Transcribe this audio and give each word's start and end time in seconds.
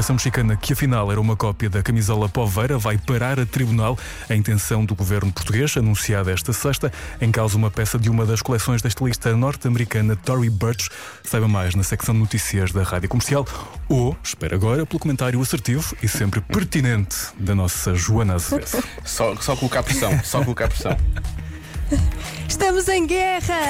Federação 0.00 0.14
Mexicana, 0.14 0.56
que 0.56 0.72
afinal 0.72 1.12
era 1.12 1.20
uma 1.20 1.36
cópia 1.36 1.68
da 1.68 1.82
camisola 1.82 2.26
poveira, 2.26 2.78
vai 2.78 2.96
parar 2.96 3.38
a 3.38 3.44
tribunal 3.44 3.98
a 4.30 4.34
intenção 4.34 4.82
do 4.82 4.94
governo 4.94 5.30
português, 5.30 5.76
anunciada 5.76 6.32
esta 6.32 6.54
sexta, 6.54 6.90
em 7.20 7.30
causa 7.30 7.54
uma 7.54 7.70
peça 7.70 7.98
de 7.98 8.08
uma 8.08 8.24
das 8.24 8.40
coleções 8.40 8.80
da 8.80 8.88
estilista 8.88 9.36
norte-americana 9.36 10.16
Tory 10.16 10.48
Burch. 10.48 10.88
Saiba 11.22 11.46
mais 11.46 11.74
na 11.74 11.82
secção 11.82 12.14
de 12.14 12.20
notícias 12.20 12.72
da 12.72 12.82
Rádio 12.82 13.10
Comercial 13.10 13.46
ou, 13.90 14.16
espera 14.24 14.56
agora, 14.56 14.86
pelo 14.86 14.98
comentário 14.98 15.38
assertivo 15.38 15.94
e 16.02 16.08
sempre 16.08 16.40
pertinente 16.40 17.16
da 17.38 17.54
nossa 17.54 17.94
Joana 17.94 18.36
Azevedo. 18.36 18.82
Só, 19.04 19.36
só 19.36 19.54
colocar 19.54 19.82
pressão, 19.82 20.18
só 20.24 20.42
colocar 20.42 20.68
pressão. 20.68 20.96
Estamos 22.48 22.88
em 22.88 23.06
guerra! 23.06 23.60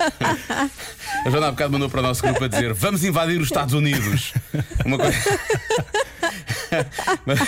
A 1.24 1.30
Joana 1.30 1.48
há 1.48 1.50
bocado 1.50 1.72
mandou 1.72 1.90
para 1.90 2.00
o 2.00 2.02
nosso 2.02 2.22
grupo 2.22 2.44
a 2.44 2.48
dizer: 2.48 2.72
vamos 2.72 3.04
invadir 3.04 3.40
os 3.40 3.48
Estados 3.48 3.74
Unidos. 3.74 4.32
Uma 4.84 4.98
coisa. 4.98 5.18
mas, 7.26 7.40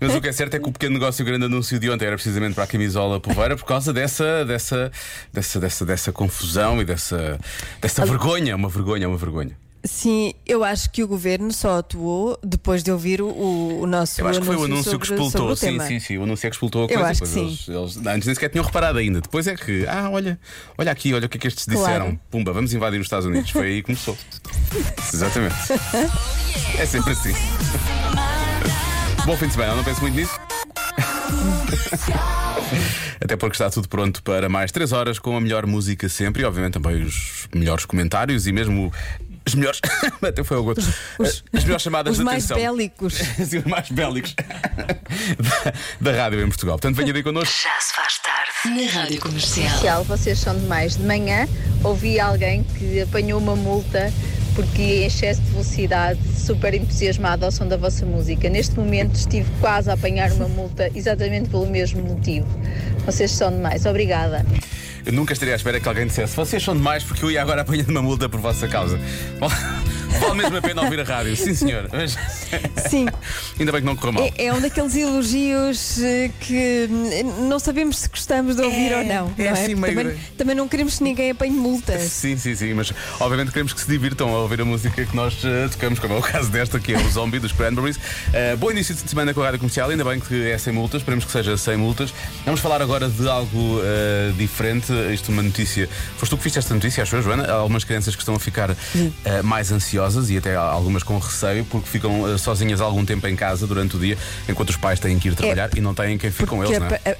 mas 0.00 0.14
o 0.14 0.20
que 0.20 0.28
é 0.28 0.32
certo 0.32 0.54
é 0.54 0.58
que 0.58 0.68
o 0.68 0.72
pequeno 0.72 0.94
negócio, 0.94 1.22
o 1.22 1.26
grande 1.26 1.46
anúncio 1.46 1.78
de 1.78 1.90
ontem 1.90 2.06
era 2.06 2.16
precisamente 2.16 2.54
para 2.54 2.64
a 2.64 2.66
camisola 2.66 3.20
poveira 3.20 3.56
por 3.56 3.64
causa 3.64 3.92
dessa, 3.92 4.44
dessa, 4.44 4.92
dessa, 5.32 5.60
dessa, 5.60 5.86
dessa 5.86 6.12
confusão 6.12 6.80
e 6.80 6.84
dessa, 6.84 7.38
dessa 7.80 8.06
vergonha. 8.06 8.54
Uma 8.54 8.68
vergonha, 8.68 9.08
uma 9.08 9.18
vergonha. 9.18 9.56
Sim, 9.84 10.34
eu 10.44 10.64
acho 10.64 10.90
que 10.90 11.02
o 11.04 11.08
governo 11.08 11.52
só 11.52 11.78
atuou 11.78 12.38
depois 12.42 12.82
de 12.82 12.90
ouvir 12.90 13.22
o, 13.22 13.28
o 13.80 13.86
nosso 13.86 14.20
Eu 14.20 14.26
acho 14.26 14.40
que 14.40 14.46
foi 14.46 14.56
o 14.56 14.64
anúncio 14.64 14.90
sobre, 14.90 15.06
que 15.06 15.14
expultou. 15.14 15.54
Sim, 15.56 15.78
sim, 15.80 16.00
sim. 16.00 16.18
O 16.18 16.24
anúncio 16.24 16.46
é 16.46 16.50
que 16.50 16.56
expultou 16.56 16.82
a 16.82 16.84
Eu 16.84 16.88
coisa. 16.88 17.04
acho 17.10 17.22
que 17.22 17.28
Depois 17.28 17.58
sim. 17.60 17.72
Eles, 17.72 17.96
eles 17.96 18.06
antes 18.06 18.26
nem 18.26 18.34
sequer 18.34 18.48
tinham 18.50 18.64
reparado 18.64 18.98
ainda. 18.98 19.20
Depois 19.20 19.46
é 19.46 19.54
que, 19.56 19.86
ah, 19.86 20.10
olha, 20.10 20.38
olha 20.76 20.90
aqui, 20.92 21.14
olha 21.14 21.26
o 21.26 21.28
que 21.28 21.36
é 21.38 21.40
que 21.40 21.46
estes 21.46 21.64
Claro. 21.64 21.80
disseram. 21.80 22.20
Pumba, 22.30 22.52
vamos 22.52 22.72
invadir 22.74 22.98
os 23.00 23.06
Estados 23.06 23.24
Unidos. 23.26 23.50
Foi 23.50 23.66
aí 23.68 23.76
que 23.76 23.82
começou. 23.84 24.18
Exatamente. 25.14 25.54
É 26.78 26.84
sempre 26.84 27.12
assim. 27.12 27.32
Bom 29.24 29.36
fim 29.36 29.46
de 29.46 29.52
semana, 29.52 29.74
não 29.76 29.84
penso 29.84 30.00
muito 30.00 30.14
nisso. 30.16 30.32
Até 33.20 33.36
porque 33.36 33.54
está 33.54 33.68
tudo 33.70 33.88
pronto 33.88 34.22
para 34.22 34.48
mais 34.48 34.70
3 34.72 34.92
horas 34.92 35.18
com 35.18 35.36
a 35.36 35.40
melhor 35.40 35.66
música 35.66 36.08
sempre 36.08 36.42
e, 36.42 36.44
obviamente, 36.44 36.74
também 36.74 37.02
os 37.02 37.48
melhores 37.54 37.84
comentários 37.84 38.46
e 38.46 38.52
mesmo 38.52 38.92
as 39.48 39.54
melhores. 39.54 39.80
Até 40.22 40.44
foi 40.44 40.56
outro. 40.58 40.84
Os- 41.18 41.44
as 41.52 41.64
melhores 41.64 41.82
chamadas 41.82 42.12
Os 42.12 42.18
de 42.18 42.24
mais 42.24 42.50
atenção. 42.50 42.76
bélicos. 42.76 43.14
Sim, 43.48 43.58
os 43.58 43.64
mais 43.64 43.90
bélicos 43.90 44.34
da, 46.00 46.10
da 46.12 46.22
rádio 46.22 46.42
em 46.42 46.48
Portugal. 46.48 46.76
Portanto, 46.76 46.96
venha 46.96 47.12
daí 47.12 47.22
connosco. 47.22 47.54
Já 47.62 47.80
se 47.80 47.94
faz 47.94 48.18
tarde 48.18 48.84
na 48.86 48.90
Rádio 49.00 49.20
Comercial. 49.20 49.66
Comercial, 49.68 50.04
vocês 50.04 50.38
são 50.38 50.58
demais. 50.58 50.96
De 50.96 51.02
manhã 51.02 51.48
ouvi 51.82 52.18
alguém 52.20 52.62
que 52.64 53.00
apanhou 53.00 53.40
uma 53.40 53.56
multa 53.56 54.12
porque 54.54 54.82
em 54.82 55.04
excesso 55.06 55.40
de 55.40 55.50
velocidade, 55.52 56.18
super 56.36 56.74
entusiasmado 56.74 57.44
ao 57.44 57.52
som 57.52 57.68
da 57.68 57.76
vossa 57.76 58.04
música. 58.04 58.48
Neste 58.50 58.74
momento 58.76 59.14
estive 59.14 59.48
quase 59.60 59.88
a 59.88 59.92
apanhar 59.92 60.32
uma 60.32 60.48
multa 60.48 60.90
exatamente 60.96 61.48
pelo 61.48 61.66
mesmo 61.66 62.02
motivo. 62.02 62.48
Vocês 63.06 63.30
são 63.30 63.52
demais. 63.52 63.86
Obrigada. 63.86 64.44
Eu 65.08 65.14
nunca 65.14 65.32
estaria 65.32 65.54
à 65.54 65.56
espera 65.56 65.80
que 65.80 65.88
alguém 65.88 66.06
dissesse 66.06 66.36
vocês 66.36 66.62
são 66.62 66.76
demais 66.76 67.02
porque 67.02 67.24
eu 67.24 67.30
ia 67.30 67.40
agora 67.40 67.62
apanhando 67.62 67.88
uma 67.88 68.02
multa 68.02 68.28
por 68.28 68.40
vossa 68.40 68.68
causa. 68.68 69.00
Vale, 70.20 70.34
mesmo 70.34 70.56
a 70.56 70.62
pena 70.62 70.82
ouvir 70.82 71.00
a 71.00 71.04
rádio, 71.04 71.36
sim 71.36 71.54
senhor. 71.54 71.88
Mas 71.92 72.16
Sim, 72.88 73.06
ainda 73.58 73.72
bem 73.72 73.80
que 73.80 73.86
não 73.86 73.96
correu 73.96 74.12
mal. 74.12 74.24
é, 74.36 74.46
é 74.46 74.52
um 74.52 74.60
daqueles 74.60 74.94
elogios 74.96 76.00
eh, 76.02 76.30
que 76.40 76.88
hum, 76.90 77.48
não 77.48 77.58
sabemos 77.58 77.98
se 77.98 78.08
gostamos 78.08 78.56
de 78.56 78.62
ouvir 78.62 78.92
É, 78.92 78.98
ou 78.98 79.04
não. 79.04 79.34
é 79.38 79.44
não 79.44 79.52
assim 79.52 79.76
Porque 79.76 79.94
meio- 79.94 79.96
também, 80.10 80.20
também 80.36 80.54
não 80.56 80.68
queremos 80.68 80.98
que 80.98 81.04
ninguém 81.04 81.30
apanhe 81.30 81.52
multas. 81.52 82.02
Sim, 82.02 82.36
sim, 82.36 82.54
sim, 82.54 82.74
mas 82.74 82.92
obviamente 83.20 83.50
queremos 83.50 83.72
que 83.72 83.80
se 83.80 83.86
divirtam 83.88 84.28
a 84.34 84.38
ouvir 84.40 84.60
a 84.60 84.64
música 84.64 85.04
que 85.04 85.14
nós 85.16 85.36
eh, 85.44 85.68
tocamos, 85.70 85.98
como 85.98 86.14
é 86.14 86.18
o 86.18 86.22
caso 86.22 86.50
desta, 86.50 86.78
que 86.80 86.94
é 86.94 86.98
o 86.98 87.08
Zombie 87.10 87.38
dos 87.38 87.52
Cranberries. 87.52 87.98
Eh, 88.32 88.56
bom 88.56 88.70
início 88.70 88.94
de 88.94 89.08
semana 89.08 89.32
com 89.34 89.40
a 89.42 89.44
rádio 89.44 89.60
comercial, 89.60 89.90
ainda 89.90 90.04
bem 90.04 90.18
que 90.20 90.50
é 90.50 90.58
sem 90.58 90.72
multas, 90.72 91.00
esperemos 91.00 91.24
que 91.24 91.32
seja 91.32 91.56
sem 91.56 91.76
multas. 91.76 92.12
Vamos 92.44 92.60
falar 92.60 92.80
agora 92.82 93.08
de 93.08 93.28
algo 93.28 93.80
eh, 93.84 94.32
diferente. 94.36 94.92
Isto 95.12 95.30
é 95.30 95.34
uma 95.34 95.42
notícia. 95.42 95.88
Foste 96.16 96.30
tu 96.30 96.36
que 96.36 96.42
fizeste 96.44 96.58
esta 96.60 96.74
notícia, 96.74 97.02
acho 97.02 97.16
eu, 97.16 97.22
Joana? 97.22 97.44
Há 97.44 97.52
algumas 97.54 97.84
crianças 97.84 98.14
que 98.14 98.22
estão 98.22 98.34
a 98.34 98.40
ficar 98.40 98.70
eh, 99.24 99.42
mais 99.42 99.70
ansiosas 99.70 100.07
e 100.30 100.36
até 100.36 100.54
algumas 100.54 101.02
com 101.02 101.18
receio 101.18 101.64
porque 101.64 101.88
ficam 101.88 102.28
eh, 102.32 102.38
sozinhas 102.38 102.80
algum 102.80 103.04
tempo 103.04 103.26
em 103.26 103.36
casa 103.36 103.66
durante 103.66 103.96
o 103.96 103.98
dia, 103.98 104.16
enquanto 104.48 104.70
os 104.70 104.76
pais 104.76 104.98
têm 105.00 105.18
que 105.18 105.28
ir 105.28 105.34
trabalhar 105.34 105.70
e 105.76 105.80
não 105.80 105.94
têm 105.94 106.16
quem 106.18 106.30
fique 106.30 106.48
com 106.48 106.64
eles, 106.64 106.78
não 106.78 106.86
é? 106.86 107.16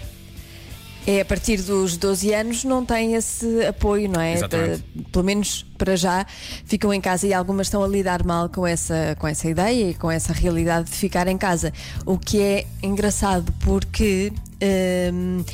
é 1.06 1.22
a 1.22 1.24
partir 1.24 1.62
dos 1.62 1.96
12 1.96 2.34
anos 2.34 2.64
não 2.64 2.84
tem 2.84 3.14
esse 3.14 3.64
apoio, 3.64 4.10
não 4.10 4.20
é? 4.20 4.34
Exatamente. 4.34 4.84
De- 4.94 5.02
pelo 5.04 5.24
menos 5.24 5.64
para 5.78 5.96
já 5.96 6.26
ficam 6.66 6.92
em 6.92 7.00
casa 7.00 7.26
e 7.26 7.32
algumas 7.32 7.68
estão 7.68 7.82
a 7.82 7.88
lidar 7.88 8.22
mal 8.24 8.48
com 8.48 8.66
essa, 8.66 9.16
com 9.18 9.26
essa 9.26 9.48
ideia 9.48 9.90
e 9.90 9.94
com 9.94 10.10
essa 10.10 10.34
realidade 10.34 10.90
de 10.90 10.96
ficar 10.96 11.26
em 11.26 11.38
casa. 11.38 11.72
O 12.04 12.18
que 12.18 12.42
é 12.42 12.66
engraçado 12.82 13.50
porque 13.60 14.32
hum, 15.12 15.44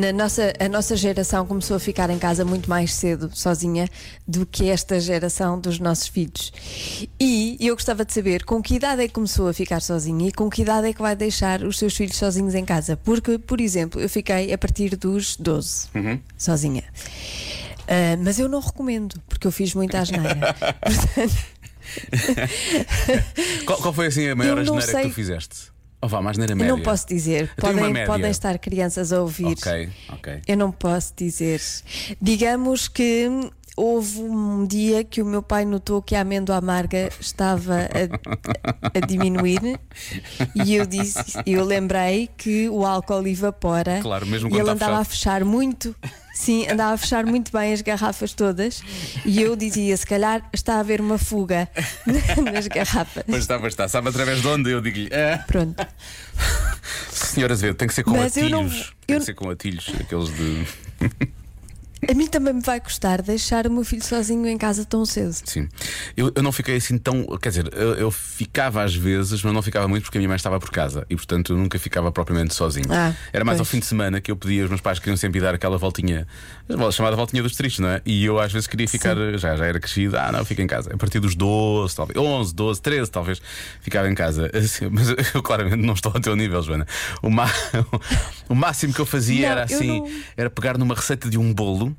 na 0.00 0.12
nossa, 0.12 0.52
a 0.58 0.68
nossa 0.68 0.96
geração 0.96 1.46
começou 1.46 1.76
a 1.76 1.80
ficar 1.80 2.10
em 2.10 2.18
casa 2.18 2.44
muito 2.44 2.68
mais 2.68 2.92
cedo, 2.94 3.30
sozinha, 3.32 3.88
do 4.26 4.44
que 4.44 4.68
esta 4.68 4.98
geração 5.00 5.58
dos 5.60 5.78
nossos 5.78 6.08
filhos. 6.08 6.52
E 7.20 7.56
eu 7.60 7.74
gostava 7.74 8.04
de 8.04 8.12
saber 8.12 8.44
com 8.44 8.62
que 8.62 8.74
idade 8.74 9.02
é 9.02 9.08
que 9.08 9.14
começou 9.14 9.48
a 9.48 9.54
ficar 9.54 9.80
sozinha 9.80 10.28
e 10.28 10.32
com 10.32 10.50
que 10.50 10.62
idade 10.62 10.88
é 10.88 10.92
que 10.92 11.00
vai 11.02 11.14
deixar 11.14 11.62
os 11.62 11.78
seus 11.78 11.96
filhos 11.96 12.16
sozinhos 12.16 12.54
em 12.54 12.64
casa. 12.64 12.96
Porque, 12.96 13.38
por 13.38 13.60
exemplo, 13.60 14.00
eu 14.00 14.08
fiquei 14.08 14.52
a 14.52 14.58
partir 14.58 14.96
dos 14.96 15.36
12 15.36 15.88
sozinha. 16.36 16.84
Ah, 17.88 18.16
mas 18.18 18.38
eu 18.38 18.48
não 18.48 18.60
recomendo, 18.60 19.20
porque 19.28 19.46
eu 19.46 19.52
fiz 19.52 19.74
muita 19.74 20.00
asneira. 20.00 20.54
Portanto, 20.80 21.52
Qual, 23.66 23.78
qual 23.78 23.92
foi 23.92 24.06
assim 24.06 24.28
a 24.28 24.34
maior 24.36 24.58
asneira 24.58 24.86
que 24.86 24.92
sei. 24.92 25.02
tu 25.08 25.10
fizeste? 25.10 25.72
Ou 26.02 26.08
vá, 26.08 26.20
mais 26.20 26.36
eu 26.36 26.42
média? 26.56 26.66
não 26.66 26.80
posso 26.80 27.06
dizer. 27.06 27.48
Eu 27.56 27.62
Podem, 27.62 28.04
podem 28.06 28.30
estar 28.30 28.58
crianças 28.58 29.12
a 29.12 29.20
ouvir. 29.20 29.56
Ok, 29.56 29.88
ok. 30.12 30.42
Eu 30.48 30.56
não 30.56 30.72
posso 30.72 31.12
dizer. 31.16 31.60
Digamos 32.20 32.88
que 32.88 33.30
houve 33.76 34.18
um 34.20 34.66
dia 34.66 35.02
que 35.04 35.22
o 35.22 35.24
meu 35.24 35.42
pai 35.42 35.64
notou 35.64 36.02
que 36.02 36.14
a 36.14 36.20
amêndoa 36.20 36.56
amarga 36.56 37.08
estava 37.20 37.76
a, 37.82 38.98
a 38.98 39.06
diminuir 39.06 39.80
e 40.54 40.74
eu 40.74 40.84
disse, 40.84 41.22
eu 41.46 41.64
lembrei 41.64 42.28
que 42.36 42.68
o 42.68 42.84
álcool 42.84 43.26
evapora 43.26 44.00
Claro, 44.02 44.26
mesmo 44.26 44.50
e 44.54 44.58
ele 44.58 44.68
andava 44.70 44.98
a 44.98 45.04
fechado. 45.04 45.40
fechar 45.40 45.44
muito. 45.44 45.96
Sim, 46.34 46.66
andava 46.68 46.94
a 46.94 46.96
fechar 46.96 47.24
muito 47.26 47.52
bem 47.52 47.72
as 47.72 47.82
garrafas 47.82 48.32
todas 48.32 48.82
e 49.24 49.40
eu 49.42 49.54
dizia: 49.54 49.96
se 49.96 50.06
calhar 50.06 50.42
está 50.52 50.76
a 50.76 50.80
haver 50.80 51.00
uma 51.00 51.18
fuga 51.18 51.68
nas 52.52 52.66
garrafas. 52.68 53.22
Pois 53.26 53.42
está, 53.42 53.58
pois 53.58 53.72
está. 53.72 53.86
Sabe 53.88 54.08
através 54.08 54.40
de 54.40 54.48
onde? 54.48 54.70
Eu 54.70 54.80
digo-lhe. 54.80 55.10
Ah, 55.12 55.44
Pronto. 55.46 55.86
senhora 57.10 57.52
Azevedo, 57.52 57.76
tem 57.76 57.88
que 57.88 57.94
ser 57.94 58.02
com 58.04 58.10
Mas 58.12 58.36
eu 58.36 58.44
atilhos. 58.46 58.50
não- 58.62 58.68
Tem 59.06 59.14
eu- 59.14 59.18
que 59.20 59.26
ser 59.26 59.34
com 59.34 59.50
atilhos, 59.50 59.92
aqueles 60.00 60.28
de. 60.34 60.66
A 62.10 62.14
mim 62.14 62.26
também 62.26 62.52
me 62.52 62.60
vai 62.60 62.80
custar 62.80 63.22
deixar 63.22 63.64
o 63.66 63.70
meu 63.70 63.84
filho 63.84 64.04
sozinho 64.04 64.44
em 64.48 64.58
casa 64.58 64.84
tão 64.84 65.04
cedo. 65.06 65.32
Sim. 65.44 65.68
Eu, 66.16 66.32
eu 66.34 66.42
não 66.42 66.50
fiquei 66.50 66.76
assim 66.76 66.98
tão. 66.98 67.24
Quer 67.40 67.50
dizer, 67.50 67.70
eu, 67.74 67.94
eu 67.94 68.10
ficava 68.10 68.82
às 68.82 68.92
vezes, 68.92 69.40
mas 69.42 69.54
não 69.54 69.62
ficava 69.62 69.86
muito 69.86 70.02
porque 70.02 70.18
a 70.18 70.20
minha 70.20 70.28
mãe 70.28 70.34
estava 70.36 70.58
por 70.58 70.70
casa 70.70 71.06
e, 71.08 71.14
portanto, 71.14 71.52
eu 71.52 71.56
nunca 71.56 71.78
ficava 71.78 72.10
propriamente 72.10 72.54
sozinho. 72.54 72.86
Ah, 72.90 73.14
Era 73.32 73.44
mais 73.44 73.60
ao 73.60 73.64
pois. 73.64 73.70
fim 73.70 73.78
de 73.78 73.86
semana 73.86 74.20
que 74.20 74.32
eu 74.32 74.36
pedia, 74.36 74.64
os 74.64 74.68
meus 74.68 74.80
pais 74.80 74.98
queriam 74.98 75.16
sempre 75.16 75.40
dar 75.40 75.54
aquela 75.54 75.78
voltinha, 75.78 76.26
chamada 76.90 77.14
voltinha 77.14 77.40
dos 77.40 77.54
tristes, 77.54 77.78
não 77.78 77.88
é? 77.88 78.02
E 78.04 78.24
eu 78.24 78.40
às 78.40 78.52
vezes 78.52 78.66
queria 78.66 78.88
ficar, 78.88 79.14
já, 79.38 79.54
já 79.56 79.64
era 79.64 79.78
crescido, 79.78 80.18
ah, 80.18 80.32
não, 80.32 80.44
fica 80.44 80.60
em 80.60 80.66
casa. 80.66 80.92
A 80.92 80.96
partir 80.96 81.20
dos 81.20 81.36
12, 81.36 81.94
talvez, 81.94 82.18
11, 82.18 82.52
12, 82.52 82.82
13, 82.82 83.10
talvez, 83.12 83.40
ficava 83.80 84.10
em 84.10 84.14
casa. 84.14 84.50
Assim, 84.62 84.88
Mas 84.90 85.08
eu 85.34 85.40
claramente 85.42 85.76
não 85.86 85.94
estou 85.94 86.10
ao 86.12 86.20
teu 86.20 86.34
nível, 86.34 86.60
Joana. 86.62 86.86
O, 87.22 87.30
ma- 87.30 87.48
o 88.48 88.54
máximo 88.56 88.92
que 88.92 89.00
eu 89.00 89.06
fazia 89.06 89.42
Não, 89.46 89.52
era 89.52 89.64
assim: 89.64 90.00
não- 90.00 90.10
era 90.36 90.50
pegar 90.50 90.76
numa 90.76 90.94
receita 90.96 91.30
de 91.30 91.38
um 91.38 91.54
bolo. 91.54 91.91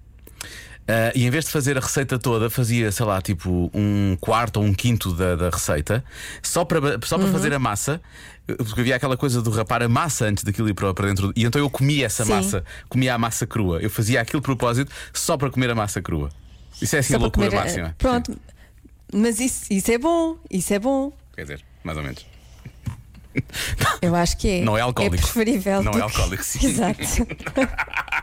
Ah, 0.88 1.12
e 1.15 1.25
em 1.25 1.30
vez 1.30 1.45
de 1.45 1.51
fazer 1.51 1.77
a 1.77 1.80
receita 1.80 2.19
toda, 2.19 2.50
fazia, 2.50 2.91
sei 2.91 3.06
lá, 3.06 3.21
tipo 3.21 3.71
um 3.74 4.18
quarto 4.19 4.57
ou 4.57 4.65
um 4.65 4.74
quinto 4.74 5.13
da, 5.13 5.35
da 5.35 5.50
receita, 5.50 6.03
só 6.41 6.65
para, 6.65 7.00
só 7.03 7.18
para 7.18 7.27
fazer 7.27 7.53
a 7.53 7.59
massa, 7.59 8.01
porque 8.45 8.81
havia 8.81 8.95
aquela 8.95 9.15
coisa 9.15 9.41
do 9.41 9.50
rapar 9.50 9.81
a 9.81 9.88
massa 9.88 10.25
antes 10.25 10.44
daquilo 10.44 10.69
ir 10.69 10.74
para, 10.74 10.91
dentro. 10.94 11.31
E 11.35 11.45
então 11.45 11.62
eu 11.62 11.69
comia 11.69 12.06
essa 12.06 12.25
Sim. 12.25 12.33
massa, 12.33 12.65
comia 12.89 13.13
a 13.13 13.18
massa 13.18 13.47
crua. 13.47 13.80
Eu 13.81 13.89
fazia 13.89 14.19
aquilo 14.19 14.41
de 14.41 14.45
propósito 14.45 14.91
só 15.13 15.38
para 15.38 15.50
comer 15.50 15.69
a 15.69 15.75
massa 15.75 16.01
crua. 16.01 16.30
Isso 16.81 16.95
é 16.95 17.00
assim 17.00 17.13
Só 17.13 17.19
a 17.19 17.21
loucura 17.21 17.50
comer, 17.50 17.62
eh, 17.62 17.63
máxima. 17.63 17.95
Pronto. 17.97 18.38
Mas 19.13 19.39
isso, 19.39 19.71
isso 19.71 19.91
é 19.91 19.97
bom, 19.97 20.38
isso 20.50 20.74
é 20.74 20.79
bom. 20.79 21.13
Quer 21.36 21.44
dizer, 21.44 21.62
mais 21.83 21.97
ou 21.97 22.03
menos. 22.03 22.25
Eu 24.01 24.15
acho 24.15 24.38
que 24.38 24.47
é. 24.47 24.62
Não 24.63 24.77
é 24.77 24.81
alcoólico. 24.81 25.15
É 25.15 25.19
preferível. 25.19 25.81
Não 25.81 25.94
é 25.94 26.01
alcoólico, 26.01 26.44
sim. 26.44 26.65
Exato. 26.68 27.00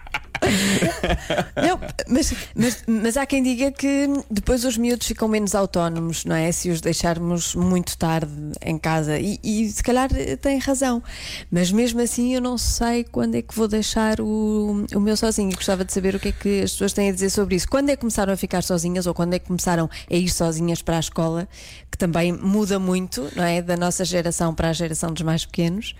não, 1.56 1.81
mas, 2.08 2.35
mas, 2.55 2.85
mas 2.87 3.17
há 3.17 3.26
quem 3.26 3.43
diga 3.43 3.70
que 3.70 4.08
depois 4.31 4.64
os 4.64 4.76
miúdos 4.76 5.06
ficam 5.06 5.29
menos 5.29 5.55
autónomos, 5.55 6.25
não 6.25 6.37
é? 6.37 6.50
Se 6.52 6.70
os 6.70 6.81
deixarmos 6.81 7.55
muito 7.55 7.97
tarde 7.97 8.32
em 8.62 8.79
casa. 8.79 9.19
E, 9.19 9.38
e 9.43 9.69
se 9.69 9.82
calhar 9.82 10.08
tem 10.41 10.58
razão. 10.58 11.02
Mas 11.50 11.70
mesmo 11.70 12.00
assim 12.00 12.35
eu 12.35 12.41
não 12.41 12.58
sei 12.58 13.05
quando 13.05 13.35
é 13.35 13.43
que 13.43 13.55
vou 13.55 13.69
deixar 13.69 14.20
o, 14.20 14.87
o 14.94 15.00
meu 15.00 15.17
sozinho. 15.17 15.55
Gostava 15.55 15.85
de 15.85 15.93
saber 15.93 16.14
o 16.14 16.20
que 16.20 16.29
é 16.29 16.32
que 16.32 16.62
as 16.62 16.73
pessoas 16.73 16.93
têm 16.93 17.11
a 17.11 17.12
dizer 17.12 17.31
sobre 17.31 17.56
isso. 17.56 17.69
Quando 17.69 17.91
é 17.91 17.97
que 17.97 18.00
começaram 18.00 18.32
a 18.32 18.37
ficar 18.37 18.62
sozinhas 18.62 19.06
ou 19.06 19.14
quando 19.14 19.35
é 19.35 19.38
que 19.38 19.47
começaram 19.47 19.88
a 20.11 20.14
ir 20.14 20.29
sozinhas 20.29 20.82
para 20.82 20.97
a 20.97 21.00
escola? 21.00 21.49
Que 21.91 21.99
também 21.99 22.32
muda 22.32 22.79
muito, 22.79 23.29
não 23.37 23.44
é? 23.44 23.62
Da 23.62 23.76
nossa 23.76 24.05
geração 24.05 24.55
para 24.55 24.70
a 24.70 24.73
geração 24.73 25.12
dos 25.12 25.23
mais 25.23 25.44
pequenos. 25.44 25.94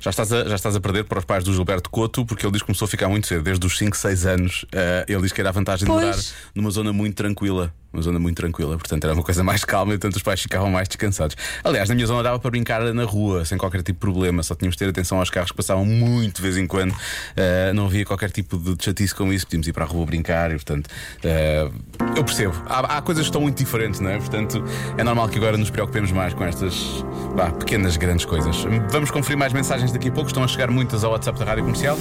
Já 0.00 0.10
estás, 0.10 0.32
a, 0.32 0.48
já 0.48 0.54
estás 0.54 0.76
a 0.76 0.80
perder 0.80 1.04
para 1.04 1.18
os 1.18 1.24
pais 1.24 1.42
do 1.44 1.52
Gilberto 1.52 1.90
Couto, 1.90 2.24
porque 2.24 2.44
ele 2.46 2.52
diz 2.52 2.62
que 2.62 2.66
começou 2.66 2.86
a 2.86 2.88
ficar 2.88 3.08
muito 3.08 3.26
cedo, 3.26 3.42
desde 3.42 3.66
os 3.66 3.76
5, 3.76 3.96
6 3.96 4.26
anos. 4.26 4.64
eh, 4.72 5.04
ele 5.08 5.22
diz 5.22 5.32
que 5.32 5.40
era 5.40 5.50
a 5.50 5.52
vantagem 5.52 5.84
de 5.86 5.90
Pois. 5.92 6.04
morar 6.04 6.18
numa 6.54 6.70
zona 6.70 6.92
muito 6.92 7.16
tranquila. 7.16 7.74
Uma 7.92 8.02
zona 8.02 8.18
muito 8.18 8.36
tranquila, 8.36 8.78
portanto 8.78 9.04
era 9.04 9.12
uma 9.12 9.22
coisa 9.22 9.44
mais 9.44 9.64
calma 9.64 9.92
e 9.92 9.98
portanto 9.98 10.16
os 10.16 10.22
pais 10.22 10.40
ficavam 10.40 10.70
mais 10.70 10.88
descansados. 10.88 11.36
Aliás, 11.62 11.88
na 11.88 11.94
minha 11.94 12.06
zona 12.06 12.22
dava 12.22 12.38
para 12.38 12.50
brincar 12.50 12.82
na 12.94 13.04
rua, 13.04 13.44
sem 13.44 13.58
qualquer 13.58 13.82
tipo 13.82 13.92
de 14.06 14.12
problema, 14.12 14.42
só 14.42 14.54
tínhamos 14.54 14.76
de 14.76 14.78
ter 14.78 14.88
atenção 14.88 15.18
aos 15.18 15.28
carros 15.28 15.50
que 15.50 15.56
passavam 15.56 15.84
muito 15.84 16.36
de 16.36 16.42
vez 16.42 16.56
em 16.56 16.66
quando. 16.66 16.94
Eh, 17.36 17.72
não 17.74 17.86
havia 17.86 18.04
qualquer 18.04 18.30
tipo 18.30 18.56
de 18.56 18.82
chatice 18.82 19.14
com 19.14 19.32
isso, 19.32 19.46
podíamos 19.46 19.68
ir 19.68 19.72
para 19.72 19.84
a 19.84 19.86
rua 19.86 20.06
brincar 20.06 20.50
e 20.50 20.54
portanto 20.54 20.88
eh, 21.22 21.68
eu 22.16 22.24
percebo. 22.24 22.54
Há, 22.66 22.98
há 22.98 23.02
coisas 23.02 23.24
que 23.24 23.28
estão 23.28 23.42
muito 23.42 23.58
diferentes, 23.58 24.00
não 24.00 24.10
é? 24.10 24.18
Portanto, 24.18 24.64
é 24.96 25.04
normal 25.04 25.28
que 25.28 25.36
agora 25.36 25.58
nos 25.58 25.70
preocupemos 25.70 26.10
mais 26.12 26.32
com 26.32 26.44
estas 26.44 27.04
vá, 27.34 27.50
pequenas, 27.50 27.96
grandes 27.96 28.24
coisas. 28.24 28.56
Vamos 28.90 29.10
conferir 29.10 29.36
mais 29.36 29.52
mensagens 29.52 29.92
daqui 29.92 30.08
a 30.08 30.12
pouco, 30.12 30.28
estão 30.28 30.42
a 30.42 30.48
chegar 30.48 30.70
muitas 30.70 31.04
ao 31.04 31.12
WhatsApp 31.12 31.38
da 31.38 31.44
Rádio 31.44 31.64
Comercial. 31.64 31.98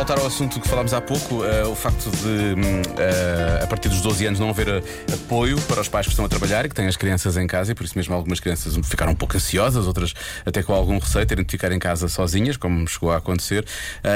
Voltar 0.00 0.18
ao 0.18 0.26
assunto 0.26 0.58
que 0.58 0.66
falámos 0.66 0.94
há 0.94 1.00
pouco, 1.02 1.44
eh, 1.44 1.62
o 1.66 1.74
facto 1.74 2.10
de, 2.10 2.54
eh, 2.98 3.60
a 3.62 3.66
partir 3.66 3.90
dos 3.90 4.00
12 4.00 4.24
anos, 4.24 4.40
não 4.40 4.48
haver 4.48 4.66
eh, 4.66 4.82
apoio 5.12 5.60
para 5.68 5.82
os 5.82 5.88
pais 5.88 6.06
que 6.06 6.12
estão 6.12 6.24
a 6.24 6.28
trabalhar 6.28 6.64
e 6.64 6.70
que 6.70 6.74
têm 6.74 6.86
as 6.86 6.96
crianças 6.96 7.36
em 7.36 7.46
casa, 7.46 7.72
e 7.72 7.74
por 7.74 7.84
isso 7.84 7.92
mesmo 7.98 8.14
algumas 8.14 8.40
crianças 8.40 8.74
ficaram 8.88 9.12
um 9.12 9.14
pouco 9.14 9.36
ansiosas, 9.36 9.86
outras 9.86 10.14
até 10.46 10.62
com 10.62 10.72
algum 10.72 10.96
receio, 10.98 11.26
terem 11.26 11.44
de 11.44 11.50
ficar 11.50 11.70
em 11.70 11.78
casa 11.78 12.08
sozinhas, 12.08 12.56
como 12.56 12.88
chegou 12.88 13.12
a 13.12 13.18
acontecer. 13.18 13.66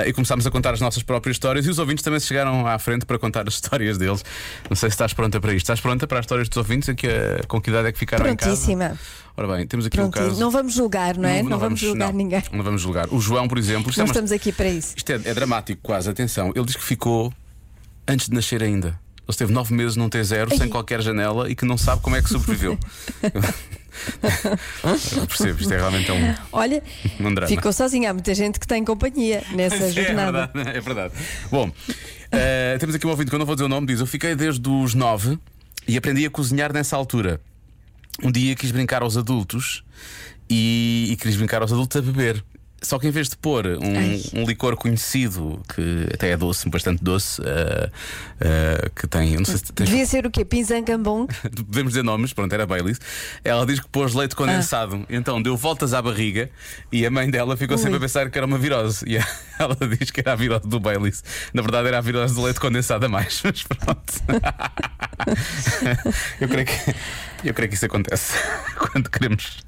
E 0.07 0.13
começámos 0.15 0.47
a 0.47 0.51
contar 0.51 0.73
as 0.73 0.81
nossas 0.81 1.03
próprias 1.03 1.35
histórias 1.37 1.67
e 1.67 1.69
os 1.69 1.79
ouvintes 1.79 2.03
também 2.03 2.19
se 2.19 2.29
chegaram 2.29 2.67
à 2.67 2.79
frente 2.79 3.05
para 3.05 3.19
contar 3.19 3.47
as 3.47 3.53
histórias 3.61 3.99
deles. 3.99 4.25
Não 4.71 4.77
sei 4.77 4.89
se 4.89 4.95
estás 4.95 5.13
pronta 5.13 5.39
para 5.39 5.53
isto. 5.53 5.65
Estás 5.65 5.81
pronta 5.81 6.07
para 6.07 6.19
as 6.21 6.25
histórias 6.25 6.49
dos 6.49 6.57
ouvintes? 6.57 6.89
A 6.89 6.95
que, 6.95 7.09
com 7.47 7.61
que 7.61 7.69
idade 7.69 7.89
é 7.89 7.93
que 7.93 7.99
ficaram 7.99 8.27
em 8.27 8.35
casa? 8.35 8.53
Prontíssima. 8.53 8.99
Ora 9.37 9.49
bem, 9.49 9.67
temos 9.67 9.85
aqui 9.85 9.99
um 10.01 10.09
Pronto, 10.09 10.29
caso. 10.29 10.41
não 10.41 10.49
vamos 10.49 10.75
julgar, 10.75 11.17
não 11.17 11.29
é? 11.29 11.43
Não, 11.43 11.59
vamos 11.59 11.81
julgar 11.81 12.13
não, 12.13 12.19
ninguém. 12.19 12.41
Não 12.53 12.63
vamos 12.63 12.81
julgar. 12.81 13.09
O 13.11 13.21
João, 13.21 13.49
por 13.49 13.59
exemplo, 13.59 13.91
é 13.91 13.99
Nós 13.99 13.99
uma- 13.99 14.05
estamos 14.07 14.31
aqui 14.31 14.53
para 14.53 14.69
isso. 14.69 14.95
isto 14.97 15.11
é, 15.11 15.17
é 15.25 15.35
dramático, 15.35 15.74
quase. 15.83 16.09
Atenção, 16.11 16.53
ele 16.55 16.65
diz 16.65 16.77
que 16.77 16.83
ficou 16.85 17.33
antes 18.07 18.29
de 18.29 18.35
nascer 18.35 18.63
ainda. 18.63 18.89
Ele 18.89 19.31
esteve 19.31 19.53
nove 19.53 19.73
meses 19.75 19.97
num 19.97 20.09
T0 20.11 20.57
sem 20.57 20.69
qualquer 20.69 21.01
janela 21.01 21.51
e 21.51 21.55
que 21.55 21.65
não 21.65 21.79
sabe 21.79 22.03
como 22.03 22.15
é 22.17 22.23
que 22.23 22.29
sobreviveu. 22.29 22.79
Eu 25.17 25.27
percebo, 25.27 25.61
isto 25.61 25.73
é 25.73 25.77
realmente 25.77 26.11
um, 26.11 26.35
Olha, 26.53 26.83
um 27.21 27.47
ficou 27.47 27.73
sozinha. 27.73 28.11
Há 28.11 28.13
muita 28.13 28.35
gente 28.35 28.59
que 28.59 28.67
tem 28.67 28.85
companhia 28.85 29.43
nessa 29.53 29.77
É 29.77 29.91
jornada. 29.91 30.51
verdade, 30.53 30.77
é 30.77 30.81
verdade. 30.81 31.15
Bom, 31.51 31.71
eh, 32.33 32.77
temos 32.79 32.95
aqui 32.95 33.07
um 33.07 33.11
ouvinte 33.11 33.29
que 33.31 33.35
eu 33.35 33.39
não 33.39 33.47
vou 33.47 33.55
dizer 33.55 33.65
o 33.65 33.69
nome, 33.69 33.87
diz: 33.87 34.01
Eu 34.01 34.07
fiquei 34.07 34.35
desde 34.35 34.69
os 34.69 34.95
nove 34.95 35.39
e 35.87 35.97
aprendi 35.97 36.27
a 36.27 36.31
cozinhar 36.31 36.73
nessa 36.73 36.97
altura. 36.97 37.41
Um 38.23 38.31
dia 38.31 38.55
quis 38.55 38.71
brincar 38.73 39.03
aos 39.03 39.17
adultos 39.17 39.85
e, 40.51 41.09
e 41.11 41.17
quis 41.17 41.37
brincar 41.37 41.63
aos 41.63 41.73
adultos 41.73 41.97
a 41.97 42.03
beber. 42.03 42.45
Só 42.85 42.99
que 42.99 43.09
em 43.09 43.11
vez 43.11 43.29
de 43.29 43.37
pôr 43.37 43.67
um, 43.67 44.41
um 44.43 44.45
licor 44.47 44.77
conhecido, 44.77 45.61
que 45.75 46.07
até 46.15 46.31
é 46.31 46.37
doce, 46.37 46.69
bastante 46.69 47.03
doce, 47.03 47.41
eh, 47.45 47.91
eh, 48.41 48.91
que 48.95 49.07
tem. 49.07 49.37
Não 49.37 49.45
sei 49.45 49.57
se 49.59 49.73
tens- 49.73 49.89
Devia 49.89 50.07
ser 50.07 50.27
o 50.27 50.31
quê? 50.31 50.45
Pinzangambon? 50.45 51.27
podemos 51.67 51.93
dizer 51.93 52.03
nomes, 52.05 52.33
pronto, 52.33 52.53
era 52.53 52.67
Baileys. 52.67 53.01
Ela 53.43 53.65
diz 53.67 53.81
que 53.81 53.89
pôs 53.89 54.15
leite 54.15 54.37
condensado, 54.37 55.05
então 55.09 55.41
deu 55.43 55.57
voltas 55.57 55.95
à 55.95 56.03
barriga 56.03 56.51
e 56.93 57.05
a 57.07 57.11
mãe 57.11 57.31
dela 57.31 57.57
ficou 57.57 57.77
sempre 57.79 57.95
a 57.95 57.97
Ui. 57.97 58.01
pensar 58.01 58.31
que 58.31 58.39
era 58.39 58.47
uma 58.47 58.59
virose. 58.59 59.05
E 59.09 59.17
ela 59.59 59.77
diz 59.99 60.11
que 60.11 60.21
era 60.21 60.33
a 60.33 60.37
virose 60.37 60.69
do 60.69 60.79
Baileys. 60.79 61.25
Na 61.53 61.63
verdade, 61.63 61.89
era 61.89 61.99
a 61.99 62.01
virose 62.01 62.35
do 62.35 62.43
leite 62.43 62.61
condensado 62.61 63.07
a 63.07 63.09
mais. 63.09 63.41
Mas 63.45 63.63
pronto. 63.63 64.13
eu, 66.41 66.49
creio 66.49 66.67
que, 66.67 66.95
eu 67.49 67.55
creio 67.55 67.69
que 67.71 67.77
isso 67.77 67.87
acontece 67.87 68.33
quando 68.79 69.09
queremos. 69.11 69.65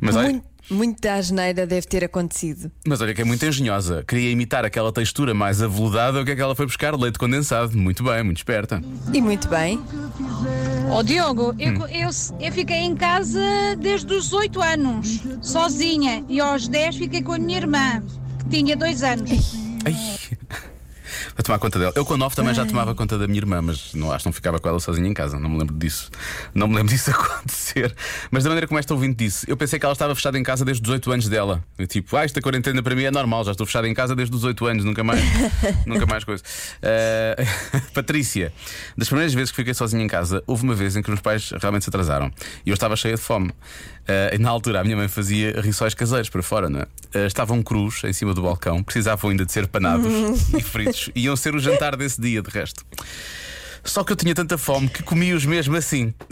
Mas 0.00 0.16
olha, 0.16 0.28
Muito, 0.30 0.44
muita 0.70 1.14
asneira 1.14 1.66
deve 1.66 1.86
ter 1.86 2.04
acontecido. 2.04 2.70
mas 2.86 3.00
olha 3.00 3.14
que 3.14 3.22
é 3.22 3.24
muito 3.24 3.44
engenhosa. 3.44 4.04
Queria 4.06 4.30
imitar 4.30 4.64
aquela 4.64 4.92
textura 4.92 5.34
mais 5.34 5.62
aveludada. 5.62 6.20
O 6.20 6.24
que 6.24 6.32
é 6.32 6.36
que 6.36 6.40
ela 6.42 6.54
foi 6.54 6.66
buscar? 6.66 6.94
Leite 6.94 7.18
condensado. 7.18 7.76
Muito 7.76 8.02
bem, 8.02 8.22
muito 8.22 8.38
esperta. 8.38 8.82
E 9.12 9.20
muito 9.20 9.48
bem. 9.48 9.80
Ó 10.90 11.02
Diogo, 11.02 11.54
eu, 11.58 11.72
eu, 11.88 12.10
eu 12.40 12.52
fiquei 12.52 12.78
em 12.78 12.94
casa 12.96 13.40
desde 13.78 14.12
os 14.12 14.32
8 14.32 14.60
anos, 14.62 15.20
sozinha, 15.42 16.24
e 16.28 16.40
aos 16.40 16.66
10 16.68 16.96
fiquei 16.96 17.22
com 17.22 17.32
a 17.32 17.38
minha 17.38 17.58
irmã, 17.58 18.02
que 18.38 18.56
tinha 18.56 18.76
2 18.76 19.02
anos. 19.02 19.54
Ai. 19.84 20.17
A 21.38 21.42
tomar 21.42 21.60
conta 21.60 21.78
dela. 21.78 21.92
Eu 21.94 22.04
com 22.04 22.16
9 22.16 22.34
também 22.34 22.52
já 22.52 22.66
tomava 22.66 22.96
conta 22.96 23.16
da 23.16 23.28
minha 23.28 23.38
irmã, 23.38 23.62
mas 23.62 23.94
não 23.94 24.10
acho 24.10 24.24
que 24.24 24.26
não 24.26 24.32
ficava 24.32 24.58
com 24.58 24.68
ela 24.68 24.80
sozinha 24.80 25.08
em 25.08 25.14
casa. 25.14 25.38
Não 25.38 25.48
me 25.48 25.56
lembro 25.56 25.76
disso. 25.76 26.10
Não 26.52 26.66
me 26.66 26.74
lembro 26.74 26.90
disso 26.92 27.12
acontecer. 27.12 27.94
Mas 28.28 28.42
da 28.42 28.50
maneira 28.50 28.66
como 28.66 28.76
esta 28.76 28.92
ouvinte 28.92 29.24
disse, 29.24 29.48
eu 29.48 29.56
pensei 29.56 29.78
que 29.78 29.86
ela 29.86 29.92
estava 29.92 30.12
fechada 30.16 30.36
em 30.36 30.42
casa 30.42 30.64
desde 30.64 30.82
os 30.82 30.86
18 30.88 31.12
anos 31.12 31.28
dela. 31.28 31.62
Eu, 31.78 31.86
tipo, 31.86 32.16
ah, 32.16 32.24
esta 32.24 32.42
quarentena 32.42 32.82
para 32.82 32.92
mim 32.96 33.04
é 33.04 33.10
normal, 33.12 33.44
já 33.44 33.52
estou 33.52 33.64
fechada 33.64 33.88
em 33.88 33.94
casa 33.94 34.16
desde 34.16 34.34
os 34.34 34.40
18 34.40 34.66
anos, 34.66 34.84
nunca 34.84 35.04
mais, 35.04 35.22
nunca 35.86 36.06
mais 36.06 36.24
coisa. 36.24 36.42
Eh, 36.82 37.46
Patrícia, 37.94 38.52
das 38.96 39.06
primeiras 39.06 39.32
vezes 39.32 39.52
que 39.52 39.56
fiquei 39.56 39.74
sozinha 39.74 40.02
em 40.02 40.08
casa, 40.08 40.42
houve 40.44 40.64
uma 40.64 40.74
vez 40.74 40.96
em 40.96 41.02
que 41.02 41.08
os 41.08 41.12
meus 41.12 41.20
pais 41.20 41.52
realmente 41.60 41.84
se 41.84 41.88
atrasaram 41.88 42.32
e 42.66 42.70
eu 42.70 42.74
estava 42.74 42.96
cheia 42.96 43.14
de 43.14 43.20
fome. 43.20 43.52
Eh, 44.08 44.36
e 44.36 44.38
na 44.38 44.48
altura 44.48 44.80
a 44.80 44.84
minha 44.84 44.96
mãe 44.96 45.06
fazia 45.06 45.60
rissóis 45.60 45.94
caseiros 45.94 46.30
para 46.30 46.42
fora, 46.42 46.68
não 46.68 46.80
é? 46.80 46.86
Eh, 47.14 47.26
estavam 47.26 47.62
crus 47.62 48.02
em 48.04 48.12
cima 48.12 48.34
do 48.34 48.42
balcão, 48.42 48.82
precisavam 48.82 49.30
ainda 49.30 49.44
de 49.44 49.52
ser 49.52 49.68
panados 49.68 50.52
e 50.52 50.62
fritos. 50.62 51.10
Iam 51.28 51.36
ser 51.36 51.54
o 51.54 51.60
jantar 51.60 51.94
desse 51.94 52.18
dia, 52.18 52.40
de 52.40 52.48
resto. 52.48 52.82
Só 53.84 54.02
que 54.02 54.12
eu 54.12 54.16
tinha 54.16 54.34
tanta 54.34 54.56
fome 54.56 54.88
que 54.88 55.02
comi-os 55.02 55.44
mesmo 55.44 55.76
assim. 55.76 56.14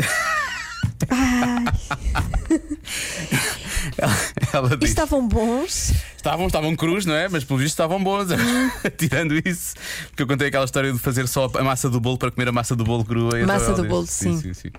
ela, 4.56 4.78
E 4.80 4.84
estavam 4.84 5.26
bons. 5.26 5.92
estavam, 6.16 6.46
estavam 6.46 6.74
crus, 6.74 7.06
não 7.06 7.14
é? 7.14 7.28
Mas 7.28 7.44
pelo 7.44 7.58
visto 7.58 7.72
estavam 7.72 8.02
bons. 8.02 8.28
Tirando 8.98 9.34
isso, 9.46 9.74
porque 10.08 10.22
eu 10.22 10.26
contei 10.26 10.48
aquela 10.48 10.64
história 10.64 10.92
de 10.92 10.98
fazer 10.98 11.28
só 11.28 11.50
a 11.54 11.62
massa 11.62 11.88
do 11.88 12.00
bolo 12.00 12.18
para 12.18 12.30
comer 12.30 12.48
a 12.48 12.52
massa 12.52 12.74
do 12.74 12.84
bolo 12.84 13.04
crua. 13.04 13.38
Massa 13.46 13.72
do 13.74 13.84
bolo, 13.84 14.06
sim. 14.06 14.40
sim, 14.40 14.54
sim. 14.54 14.70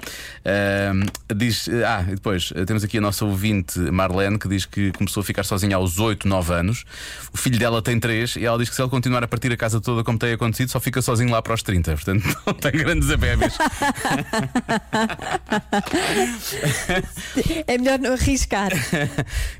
Ahm, 0.46 1.06
diz, 1.36 1.70
ah, 1.86 2.04
e 2.08 2.16
depois 2.16 2.52
eh, 2.56 2.66
temos 2.66 2.84
aqui 2.84 2.98
a 2.98 3.02
nossa 3.02 3.24
ouvinte 3.26 3.80
Marlene 3.80 4.38
que 4.38 4.48
diz 4.48 4.66
que 4.66 4.92
começou 4.94 5.22
a 5.22 5.24
ficar 5.24 5.44
sozinha 5.44 5.76
aos 5.76 6.00
8, 6.00 6.28
9 6.28 6.54
anos. 6.54 6.84
O 7.32 7.38
filho 7.38 7.58
dela 7.58 7.82
tem 7.82 8.00
3 8.00 8.36
e 8.38 8.46
ela 8.46 8.58
diz 8.58 8.70
que 8.70 8.76
se 8.76 8.82
ele 8.82 8.90
continuar 8.90 9.24
a 9.24 9.28
partir 9.28 9.52
a 9.52 9.58
casa 9.58 9.80
toda 9.80 10.04
como 10.04 10.18
tem 10.18 10.34
acontecido, 10.34 10.70
só 10.70 10.80
fica 10.80 11.02
sozinho 11.02 11.32
lá 11.32 11.42
para 11.42 11.54
os 11.54 11.64
30. 11.64 11.94
Portanto, 11.94 12.24
não 12.46 12.54
tem 12.54 12.72
grandes 12.72 13.10
abébias. 13.10 13.58
É 17.68 17.78
melhor 17.78 18.00
não 18.00 18.14
arriscar. 18.14 18.72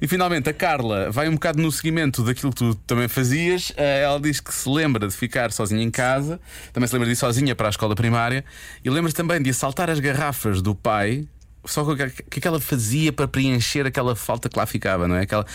E 0.08 0.10
finalmente 0.10 0.50
a 0.50 0.54
Carla 0.54 1.12
vai 1.12 1.28
um 1.28 1.34
bocado 1.34 1.62
no 1.62 1.70
seguimento 1.70 2.24
daquilo 2.24 2.52
que 2.52 2.58
tu 2.58 2.76
também 2.88 3.10
fazias. 3.10 3.74
Eh, 3.76 4.04
Ela 4.04 4.20
diz 4.22 4.40
que 4.40 4.54
se 4.54 4.70
lembra 4.70 5.06
de 5.06 5.14
ficar 5.14 5.52
sozinha 5.52 5.84
em 5.84 5.92
casa, 5.92 6.40
também 6.72 6.88
se 6.88 6.94
lembra 6.94 7.08
de 7.08 7.14
ir 7.14 7.16
sozinha 7.18 7.54
para 7.56 7.68
a 7.68 7.70
escola 7.70 7.94
primária 7.94 8.46
e 8.86 8.90
lembra-se 8.90 9.16
também 9.16 9.42
de 9.42 9.50
assaltar 9.50 9.90
as 9.90 10.00
garrafas 10.00 10.62
do 10.62 10.74
pai. 10.74 11.28
Só 11.66 11.82
o 11.84 11.96
que 11.96 12.04
o 12.04 12.10
que 12.30 12.40
é 12.40 12.42
que 12.42 12.48
ela 12.48 12.62
fazia 12.62 13.12
para 13.12 13.28
preencher 13.28 13.86
aquela 13.86 14.16
falta 14.16 14.48
que 14.48 14.58
lá 14.58 14.66
ficava, 14.66 15.08
não 15.10 15.16
é? 15.18 15.24
Aquela 15.24 15.46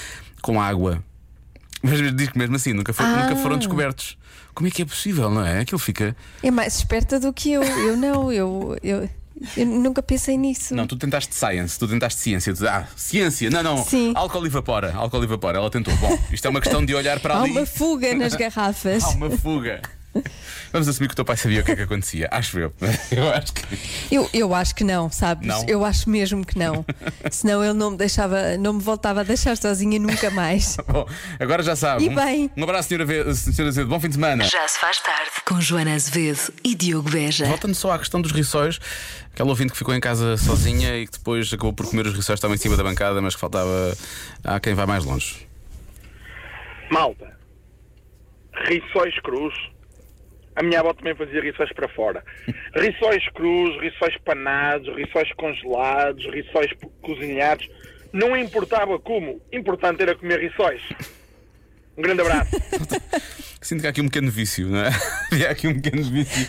com 0.42 0.60
água. 0.60 1.02
Mas 1.82 2.14
diz 2.14 2.28
que 2.28 2.38
mesmo 2.38 2.54
assim 2.56 2.72
nunca, 2.74 2.92
foi- 2.92 3.06
Ah. 3.06 3.22
nunca 3.22 3.36
foram 3.36 3.56
descobertos. 3.56 4.18
Como 4.54 4.68
é 4.68 4.70
que 4.70 4.82
é 4.82 4.84
possível, 4.84 5.30
não 5.30 5.44
é? 5.44 5.60
Aquilo 5.60 5.78
fica. 5.78 6.14
É 6.42 6.50
mais 6.50 6.76
esperta 6.76 7.18
do 7.18 7.32
que 7.32 7.52
eu. 7.52 7.62
Eu 7.62 7.96
não, 7.96 8.30
eu, 8.30 8.76
eu, 8.82 9.08
eu 9.56 9.66
nunca 9.66 10.02
pensei 10.02 10.36
nisso. 10.36 10.74
Não, 10.74 10.86
tu 10.86 10.96
tentaste 10.96 11.34
science, 11.34 11.78
tu 11.78 11.86
tentaste 11.88 12.20
ciência. 12.20 12.54
Tu, 12.54 12.66
ah, 12.68 12.86
ciência, 12.96 13.50
não, 13.50 13.62
não. 13.62 13.84
Sim. 13.84 14.12
Álcool 14.14 14.46
e 14.46 14.48
vapora, 14.48 14.94
álcool 14.94 15.22
e 15.24 15.26
vapora. 15.26 15.58
Ela 15.58 15.70
tentou. 15.70 15.94
Bom, 15.96 16.18
isto 16.32 16.46
é 16.46 16.50
uma 16.50 16.60
questão 16.60 16.84
de 16.84 16.94
olhar 16.94 17.20
para 17.20 17.34
Há 17.34 17.42
ali. 17.42 17.50
uma 17.52 17.66
fuga 17.66 18.14
nas 18.14 18.34
garrafas. 18.36 19.04
Há 19.04 19.08
uma 19.10 19.30
fuga. 19.30 19.80
Vamos 20.72 20.88
assumir 20.88 21.08
que 21.08 21.12
o 21.12 21.16
teu 21.16 21.24
pai 21.24 21.36
sabia 21.36 21.60
o 21.60 21.64
que 21.64 21.72
é 21.72 21.76
que 21.76 21.82
acontecia. 21.82 22.28
Acho 22.30 22.58
eu. 22.58 22.72
Eu 23.12 23.30
acho 23.30 23.52
que. 23.52 24.14
Eu, 24.14 24.30
eu 24.32 24.54
acho 24.54 24.74
que 24.74 24.84
não, 24.84 25.10
sabes? 25.10 25.46
Não? 25.46 25.64
Eu 25.68 25.84
acho 25.84 26.08
mesmo 26.08 26.46
que 26.46 26.58
não. 26.58 26.84
Senão 27.30 27.62
ele 27.62 27.74
não 27.74 27.90
me 27.90 27.96
deixava, 27.96 28.56
não 28.56 28.72
me 28.74 28.80
voltava 28.80 29.20
a 29.20 29.22
deixar 29.22 29.56
sozinha 29.56 29.98
nunca 29.98 30.30
mais. 30.30 30.76
Bom, 30.88 31.06
agora 31.38 31.62
já 31.62 31.76
sabe. 31.76 32.04
E 32.04 32.08
bem. 32.08 32.50
Um, 32.56 32.60
um 32.60 32.64
abraço, 32.64 32.88
senhora, 32.88 33.34
senhora 33.34 33.68
Azevedo. 33.68 33.88
Bom 33.88 34.00
fim 34.00 34.08
de 34.08 34.14
semana. 34.14 34.44
Já 34.44 34.66
se 34.66 34.78
faz 34.78 34.98
tarde 35.00 35.30
com 35.46 35.60
Joana 35.60 35.94
Azevedo 35.94 36.52
e 36.64 36.74
Diogo 36.74 37.10
Beja. 37.10 37.44
Voltando 37.44 37.74
só 37.74 37.92
à 37.92 37.98
questão 37.98 38.20
dos 38.22 38.32
rissóis, 38.32 38.78
aquela 39.32 39.50
ouvinte 39.50 39.72
que 39.72 39.78
ficou 39.78 39.94
em 39.94 40.00
casa 40.00 40.36
sozinha 40.38 40.96
e 40.96 41.06
que 41.06 41.12
depois 41.12 41.52
acabou 41.52 41.72
por 41.72 41.86
comer 41.86 42.06
os 42.06 42.14
rissóis 42.14 42.38
que 42.38 42.40
estavam 42.40 42.54
em 42.54 42.58
cima 42.58 42.76
da 42.76 42.82
bancada, 42.82 43.20
mas 43.20 43.34
que 43.34 43.40
faltava. 43.40 43.96
Há 44.42 44.58
quem 44.58 44.74
vá 44.74 44.86
mais 44.86 45.04
longe. 45.04 45.46
Malta, 46.90 47.36
rissóis 48.66 49.18
crus. 49.20 49.71
A 50.54 50.62
minha 50.62 50.80
avó 50.80 50.92
também 50.92 51.14
fazia 51.14 51.40
rissóis 51.40 51.72
para 51.72 51.88
fora. 51.88 52.22
Rissóis 52.74 53.26
crus, 53.30 53.80
rissóis 53.80 54.16
panados, 54.18 54.94
rissóis 54.96 55.32
congelados, 55.34 56.24
rissóis 56.26 56.70
cozinhados. 57.00 57.68
Não 58.12 58.36
importava 58.36 58.98
como, 58.98 59.40
importante 59.50 60.02
era 60.02 60.14
comer 60.14 60.40
rissóis. 60.40 60.82
Um 61.96 62.02
grande 62.02 62.20
abraço. 62.22 62.50
Sinto 63.60 63.80
que 63.82 63.86
há 63.86 63.90
aqui 63.90 64.00
um 64.00 64.06
pequeno 64.06 64.28
vício, 64.30 64.68
não 64.68 64.78
é? 64.80 64.90
Havia 65.30 65.50
aqui 65.50 65.68
um 65.68 65.74
pequeno 65.80 66.02
vício. 66.10 66.48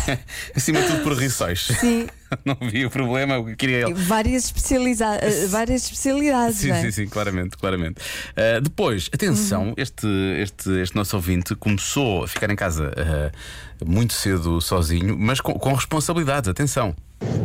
Acima 0.56 0.80
de 0.80 0.86
tudo 0.88 1.02
por 1.02 1.12
riçóis. 1.12 1.66
Sim. 1.78 2.06
Não 2.44 2.56
vi 2.70 2.86
o 2.86 2.90
problema, 2.90 3.34
eu 3.34 3.54
queria 3.54 3.82
ele. 3.82 3.92
Várias, 3.94 4.46
especializa 4.46 5.04
eh, 5.16 5.46
várias 5.48 5.84
especialidades, 5.84 6.56
Sim, 6.56 6.68
não 6.68 6.76
é? 6.76 6.82
sim, 6.82 6.90
sim, 6.90 7.06
claramente, 7.06 7.56
claramente. 7.56 8.00
Uh, 8.30 8.60
depois, 8.62 9.10
atenção, 9.12 9.68
Uhum. 9.68 9.74
este, 9.76 10.06
este, 10.38 10.70
este 10.80 10.96
nosso 10.96 11.14
ouvinte 11.16 11.54
começou 11.54 12.24
a 12.24 12.28
ficar 12.28 12.50
em 12.50 12.56
casa 12.56 12.90
uh, 12.96 13.86
muito 13.88 14.14
cedo 14.14 14.60
sozinho, 14.60 15.16
mas 15.18 15.40
com, 15.40 15.52
com 15.54 15.74
responsabilidades, 15.74 16.48
atenção. 16.48 16.96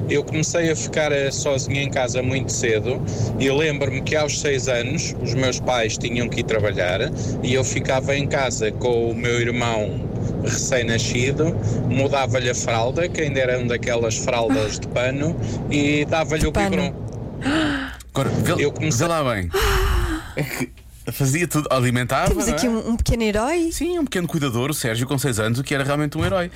Eu 0.10 0.24
comecei 0.24 0.72
a 0.72 0.76
ficar 0.76 1.12
eh, 1.12 1.30
sozinho 1.30 1.78
em 1.82 1.90
casa 1.90 2.22
muito 2.24 2.52
cedo 2.52 3.02
e 3.40 3.50
lembro-me 3.52 4.02
que 4.02 4.16
aos 4.16 4.40
seis 4.42 4.68
anos 4.68 5.16
os 5.22 5.34
meus 5.36 5.60
pais 5.60 5.98
tinham 5.98 6.28
que 6.28 6.40
ir 6.40 6.44
trabalhar 6.44 7.00
e 7.44 7.54
eu 7.54 7.64
ficava 7.64 8.16
em 8.16 8.26
casa 8.28 8.72
com 8.72 9.12
o 9.12 9.16
meu 9.16 9.40
irmão 9.40 10.08
recém-nascido, 10.44 11.56
mudava-lhe 11.90 12.50
a 12.50 12.56
fralda, 12.56 13.08
que 13.08 13.22
ainda 13.22 13.40
eram 13.40 13.68
daquelas 13.68 14.18
fraldas 14.18 14.80
de 14.80 14.88
pano, 14.88 15.36
e 15.70 16.06
dava-lhe 16.06 16.48
o 16.48 16.52
biberon. 16.52 16.94
Agora, 18.14 18.30
vê, 18.30 18.66
Eu 18.66 18.72
comecei- 18.72 19.08
vê 19.08 19.14
lá 19.14 19.34
bem. 19.34 19.50
É 20.36 20.44
que 20.44 20.70
fazia 21.12 21.48
tudo, 21.48 21.68
alimentava. 21.72 22.28
Temos 22.30 22.46
não 22.48 22.54
é? 22.54 22.56
aqui 22.58 22.68
um, 22.68 22.90
um 22.92 22.96
pequeno 22.98 23.24
herói. 23.24 23.72
Sim, 23.72 24.00
um 24.00 24.04
pequeno 24.06 24.28
cuidador, 24.28 24.70
o 24.70 24.74
Sérgio, 24.74 25.08
com 25.08 25.18
6 25.18 25.40
anos, 25.40 25.60
o 25.60 25.64
que 25.64 25.74
era 25.74 25.84
realmente 25.84 26.18
um 26.18 26.26
herói. 26.26 26.52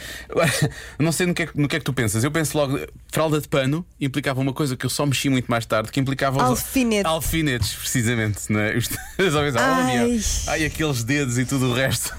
Não 1.00 1.12
sei 1.12 1.26
no 1.26 1.34
que, 1.34 1.44
é, 1.44 1.48
que- 1.48 1.60
no 1.60 1.68
que 1.68 1.76
é 1.76 1.80
que 1.80 1.86
tu 1.86 1.94
pensas. 1.94 2.24
Eu 2.24 2.32
penso 2.32 2.58
logo, 2.58 2.80
fralda 3.12 3.40
de 3.40 3.48
pano 3.48 3.86
implicava 4.00 4.40
uma 4.42 4.54
coisa 4.54 4.76
que 4.76 4.86
eu 4.86 4.90
só 4.90 5.06
mexi 5.06 5.30
muito 5.30 5.48
mais 5.50 5.66
tarde, 5.66 5.92
que 5.92 6.00
implicava 6.00 6.38
os- 6.38 6.44
Alfinetes. 6.50 7.06
Alfinetes, 7.06 7.74
precisamente, 7.76 8.40
não 8.50 8.60
é? 8.60 8.76
Os- 8.78 8.90
As 9.18 9.34
homens, 9.34 9.56
Ai. 9.56 9.82
oh, 9.82 9.86
minha, 10.08 10.22
ai, 10.48 10.66
aqueles 10.66 11.04
dedos 11.04 11.38
e 11.38 11.46
tudo 11.46 11.70
o 11.70 11.74
resto. 11.74 12.14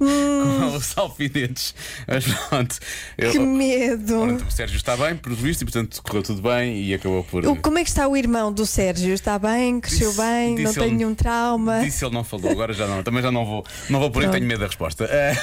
Hum. 0.00 0.70
Com 0.70 0.76
os 0.76 0.96
alfinetes. 0.98 1.74
Mas 2.06 2.24
pronto. 2.24 2.76
Eu- 3.18 3.32
Que 3.32 3.38
medo. 3.38 4.06
pronto, 4.06 4.44
o 4.46 4.50
Sérgio 4.50 4.76
está 4.76 4.96
bem, 4.96 5.16
por 5.16 5.32
visto, 5.34 5.62
e 5.62 5.64
portanto 5.64 6.02
correu 6.02 6.22
tudo 6.22 6.42
bem 6.42 6.82
e 6.82 6.94
acabou 6.94 7.22
por. 7.24 7.46
O- 7.46 7.56
Como 7.56 7.78
é 7.78 7.84
que 7.84 7.90
está 7.90 8.06
o 8.08 8.16
irmão 8.16 8.52
do 8.52 8.64
Sérgio? 8.66 9.12
Está 9.14 9.38
bem? 9.38 9.80
Cresceu 9.80 10.10
Disse- 10.10 10.20
bem? 10.22 10.54
disse 10.56 10.64
não 10.66 10.74
tem 10.74 10.82
ele- 10.84 10.96
nenhum 10.96 11.14
trauma? 11.14 11.80
Disse 11.84 12.04
ele 12.04 12.14
não 12.14 12.24
falou, 12.24 12.50
agora 12.50 12.72
já 12.72 12.86
não. 12.86 13.02
Também 13.02 13.22
já 13.22 13.30
não 13.30 13.44
vou. 13.44 13.64
Não 13.88 14.00
vou 14.00 14.10
por 14.10 14.22
aí, 14.24 14.30
tenho 14.30 14.46
medo 14.46 14.60
da 14.60 14.66
resposta. 14.66 15.08
Ah, 15.10 15.34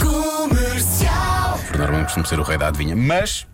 Comercial. 0.00 1.58
por 1.68 1.78
norma, 1.78 1.98
não 1.98 2.04
costumo 2.04 2.26
ser 2.26 2.38
o 2.38 2.42
rei 2.42 2.58
da 2.58 2.68
adivinha, 2.68 2.94
mas. 2.96 3.46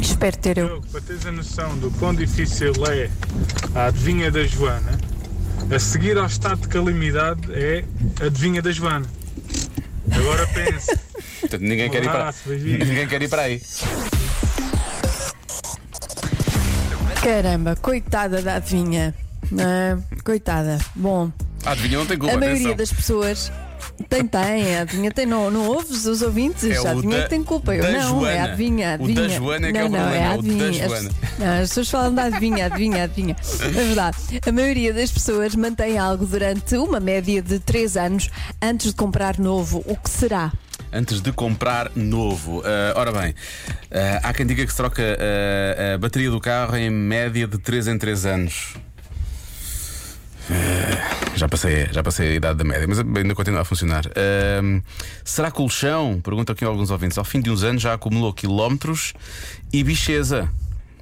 Espero 0.00 0.36
ter 0.36 0.58
eu. 0.58 0.66
Diogo, 0.66 0.86
para 0.88 1.00
teres 1.00 1.26
a 1.26 1.32
noção 1.32 1.76
do 1.78 1.90
quão 1.92 2.14
difícil 2.14 2.72
é 2.90 3.10
a 3.74 3.86
adivinha 3.86 4.30
da 4.30 4.44
Joana, 4.44 4.98
a 5.70 5.78
seguir 5.78 6.16
ao 6.18 6.26
estado 6.26 6.60
de 6.62 6.68
calamidade 6.68 7.52
é 7.52 7.84
a 8.20 8.26
adivinha 8.26 8.60
da 8.62 8.70
Joana. 8.70 9.06
Agora 10.12 10.46
pense. 10.48 10.96
Portanto, 11.40 11.62
ninguém 11.62 11.90
quer 11.90 12.02
ir 12.04 12.10
para. 12.10 12.34
Ninguém 12.46 13.08
quer 13.08 13.22
ir 13.22 13.28
para 13.28 13.42
aí. 13.42 13.60
Caramba, 17.22 17.76
coitada 17.76 18.42
da 18.42 18.56
adivinha. 18.56 19.14
É? 19.58 19.96
Coitada. 20.22 20.78
Bom, 20.94 21.30
A 21.64 21.72
adivinha 21.72 21.98
não 21.98 22.06
tem 22.06 22.18
culpa, 22.18 22.34
a 22.34 22.38
maioria 22.38 22.58
atenção. 22.72 22.76
das 22.76 22.92
pessoas. 22.92 23.52
Tem, 24.08 24.26
tem, 24.26 24.76
a 24.76 24.82
adivinha 24.82 25.10
tem, 25.10 25.26
não, 25.26 25.50
não 25.50 25.66
ouves 25.68 26.04
os 26.06 26.20
ouvintes, 26.22 26.64
É 26.64 26.76
a 26.76 26.82
o 26.82 26.88
adivinha 26.88 27.16
da- 27.18 27.22
que 27.24 27.30
tem 27.30 27.42
culpa. 27.44 27.74
Eu 27.74 27.92
não, 27.92 28.20
Joana. 28.20 28.30
é 28.30 28.40
a 28.40 28.44
adivinha, 28.44 28.94
a 28.94 29.02
O 29.02 29.14
da. 29.14 29.28
Joana 29.28 29.68
é 29.68 29.72
que 29.72 29.78
não, 29.78 29.84
é 29.84 29.86
o 29.86 29.90
não, 29.90 29.98
problema, 30.00 30.16
é 30.16 30.26
a 30.26 30.28
o 30.28 30.42
da 30.42 30.48
adivinha. 30.48 30.84
As- 30.84 30.90
Joana. 30.90 31.10
não, 31.38 31.46
as 31.54 31.68
pessoas 31.68 31.90
falam 31.90 32.14
da 32.14 32.22
adivinha, 32.24 32.66
adivinha, 32.66 33.04
adivinha. 33.04 33.36
É 33.62 33.68
verdade. 33.68 34.16
A 34.46 34.52
maioria 34.52 34.92
das 34.92 35.10
pessoas 35.10 35.54
mantém 35.54 35.98
algo 35.98 36.26
durante 36.26 36.76
uma 36.76 36.98
média 37.00 37.40
de 37.42 37.58
3 37.58 37.96
anos 37.96 38.30
antes 38.62 38.88
de 38.88 38.94
comprar 38.94 39.38
novo. 39.38 39.82
O 39.86 39.96
que 39.96 40.10
será? 40.10 40.52
Antes 40.92 41.20
de 41.20 41.32
comprar 41.32 41.90
novo. 41.96 42.62
Ah, 42.64 42.92
ora 42.96 43.10
bem, 43.12 43.34
ah, 43.90 44.20
há 44.22 44.32
quem 44.32 44.46
diga 44.46 44.64
que 44.64 44.70
se 44.70 44.76
troca 44.76 45.02
ah, 45.02 45.94
a 45.94 45.98
bateria 45.98 46.30
do 46.30 46.40
carro 46.40 46.76
em 46.76 46.88
média 46.90 47.46
de 47.46 47.58
3 47.58 47.88
em 47.88 47.98
3 47.98 48.26
anos. 48.26 48.74
Ah, 50.50 51.36
já, 51.36 51.48
passei, 51.48 51.88
já 51.90 52.02
passei 52.02 52.28
a 52.28 52.34
idade 52.34 52.58
da 52.58 52.64
média, 52.64 52.86
mas 52.86 52.98
ainda 52.98 53.34
continua 53.34 53.62
a 53.62 53.64
funcionar. 53.64 54.04
Ah, 54.08 54.82
será 55.24 55.50
colchão? 55.50 56.20
Pergunta 56.22 56.52
aqui 56.52 56.64
alguns 56.64 56.90
ouvintes. 56.90 57.18
Ao 57.18 57.24
fim 57.24 57.40
de 57.40 57.50
uns 57.50 57.62
anos 57.62 57.82
já 57.82 57.94
acumulou 57.94 58.32
quilómetros 58.32 59.14
e 59.72 59.82
bicheza. 59.82 60.50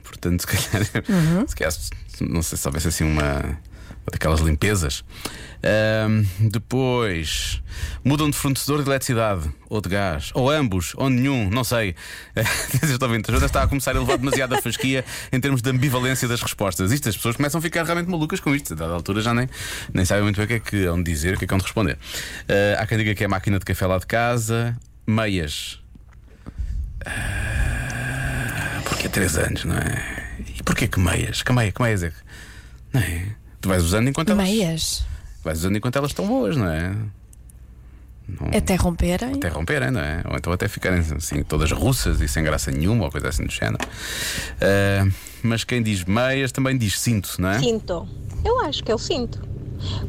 Portanto, 0.05 0.41
se 0.43 0.47
calhar, 0.47 0.87
se 1.49 1.57
calhar 1.57 1.73
não 2.21 2.43
sei 2.43 2.59
se 2.59 2.69
houvesse 2.69 2.89
assim 2.89 3.05
uma. 3.05 3.59
Daquelas 4.11 4.41
limpezas. 4.41 5.05
Depois 6.41 7.63
mudam 8.05 8.29
de 8.29 8.37
fornecedor 8.37 8.83
de 8.83 8.89
eletricidade 8.89 9.49
ou 9.69 9.81
de 9.81 9.89
gás, 9.89 10.31
ou 10.35 10.51
ambos, 10.51 10.93
ou 10.97 11.09
nenhum, 11.09 11.49
não 11.49 11.63
sei. 11.65 11.95
Estou 12.83 13.09
a 13.09 13.13
a 13.13 13.47
está 13.47 13.63
a 13.63 13.69
começar 13.69 13.97
a 13.97 14.01
levar 14.01 14.19
demasiada 14.19 14.61
fasquia 14.61 15.05
em 15.33 15.41
termos 15.41 15.63
de 15.63 15.71
ambivalência 15.71 16.27
das 16.27 16.43
respostas. 16.43 16.91
Isto, 16.91 17.09
as 17.09 17.17
pessoas 17.17 17.37
começam 17.37 17.59
a 17.59 17.63
ficar 17.63 17.85
realmente 17.85 18.11
malucas 18.11 18.41
com 18.41 18.55
isto. 18.55 18.73
A 18.75 18.77
dada 18.77 18.93
altura 18.93 19.23
já 19.23 19.33
nem, 19.33 19.49
nem 19.95 20.05
sabem 20.05 20.25
muito 20.25 20.37
bem 20.37 20.45
o 20.45 20.49
que 20.49 20.55
é 20.55 20.61
que 20.61 20.89
onde 20.89 21.11
dizer, 21.11 21.35
o 21.35 21.39
que 21.39 21.45
é 21.45 21.49
que 21.49 21.55
onde 21.55 21.65
responder. 21.65 21.97
Ah, 22.49 22.83
há 22.83 22.87
quem 22.87 22.99
diga 22.99 23.15
que 23.15 23.25
é 23.25 23.29
máquina 23.29 23.59
de 23.59 23.65
café 23.65 23.87
lá 23.87 23.99
de 23.99 24.07
casa, 24.07 24.77
meias. 25.07 25.81
Ah, 27.07 28.81
porque 28.85 29.07
há 29.07 29.11
3 29.11 29.39
anos, 29.39 29.65
não 29.65 29.77
é? 29.77 30.35
E 30.59 30.63
porquê 30.63 30.89
que 30.89 30.99
meias? 30.99 31.43
Que 31.43 31.53
meia, 31.53 31.71
que 31.73 31.81
meias 31.81 32.03
é 32.03 32.11
que. 32.11 32.17
Não 32.93 33.01
é? 33.01 33.42
Tu 33.63 33.69
vais 33.69 33.83
usando 33.83 34.09
enquanto 34.09 34.31
elas. 34.31 34.45
Meias. 34.45 35.07
Vais 35.43 35.59
usando 35.61 35.77
enquanto 35.77 35.97
elas 35.97 36.11
estão 36.11 36.27
boas, 36.27 36.57
não 36.57 36.69
é? 36.69 36.95
Até 38.57 38.75
romperem? 38.75 39.35
Até 39.35 39.49
romperem, 39.49 39.91
não 39.91 40.01
é? 40.01 40.23
Ou 40.29 40.37
então 40.37 40.53
até 40.53 40.69
ficarem 40.69 41.01
assim, 41.01 41.43
todas 41.43 41.71
russas 41.71 42.21
e 42.21 42.29
sem 42.29 42.43
graça 42.43 42.71
nenhuma, 42.71 43.05
ou 43.05 43.11
coisa 43.11 43.29
assim 43.29 43.45
do 43.45 43.53
género. 43.53 43.79
Ah, 44.61 45.09
mas 45.43 45.65
quem 45.65 45.83
diz 45.83 46.05
meias 46.05 46.53
também 46.53 46.77
diz 46.77 46.99
cinto, 46.99 47.37
não 47.39 47.51
é? 47.51 47.59
Cinto. 47.59 48.09
Eu 48.45 48.61
acho 48.61 48.83
que 48.83 48.91
é 48.91 48.95
o 48.95 48.99
cinto. 48.99 49.41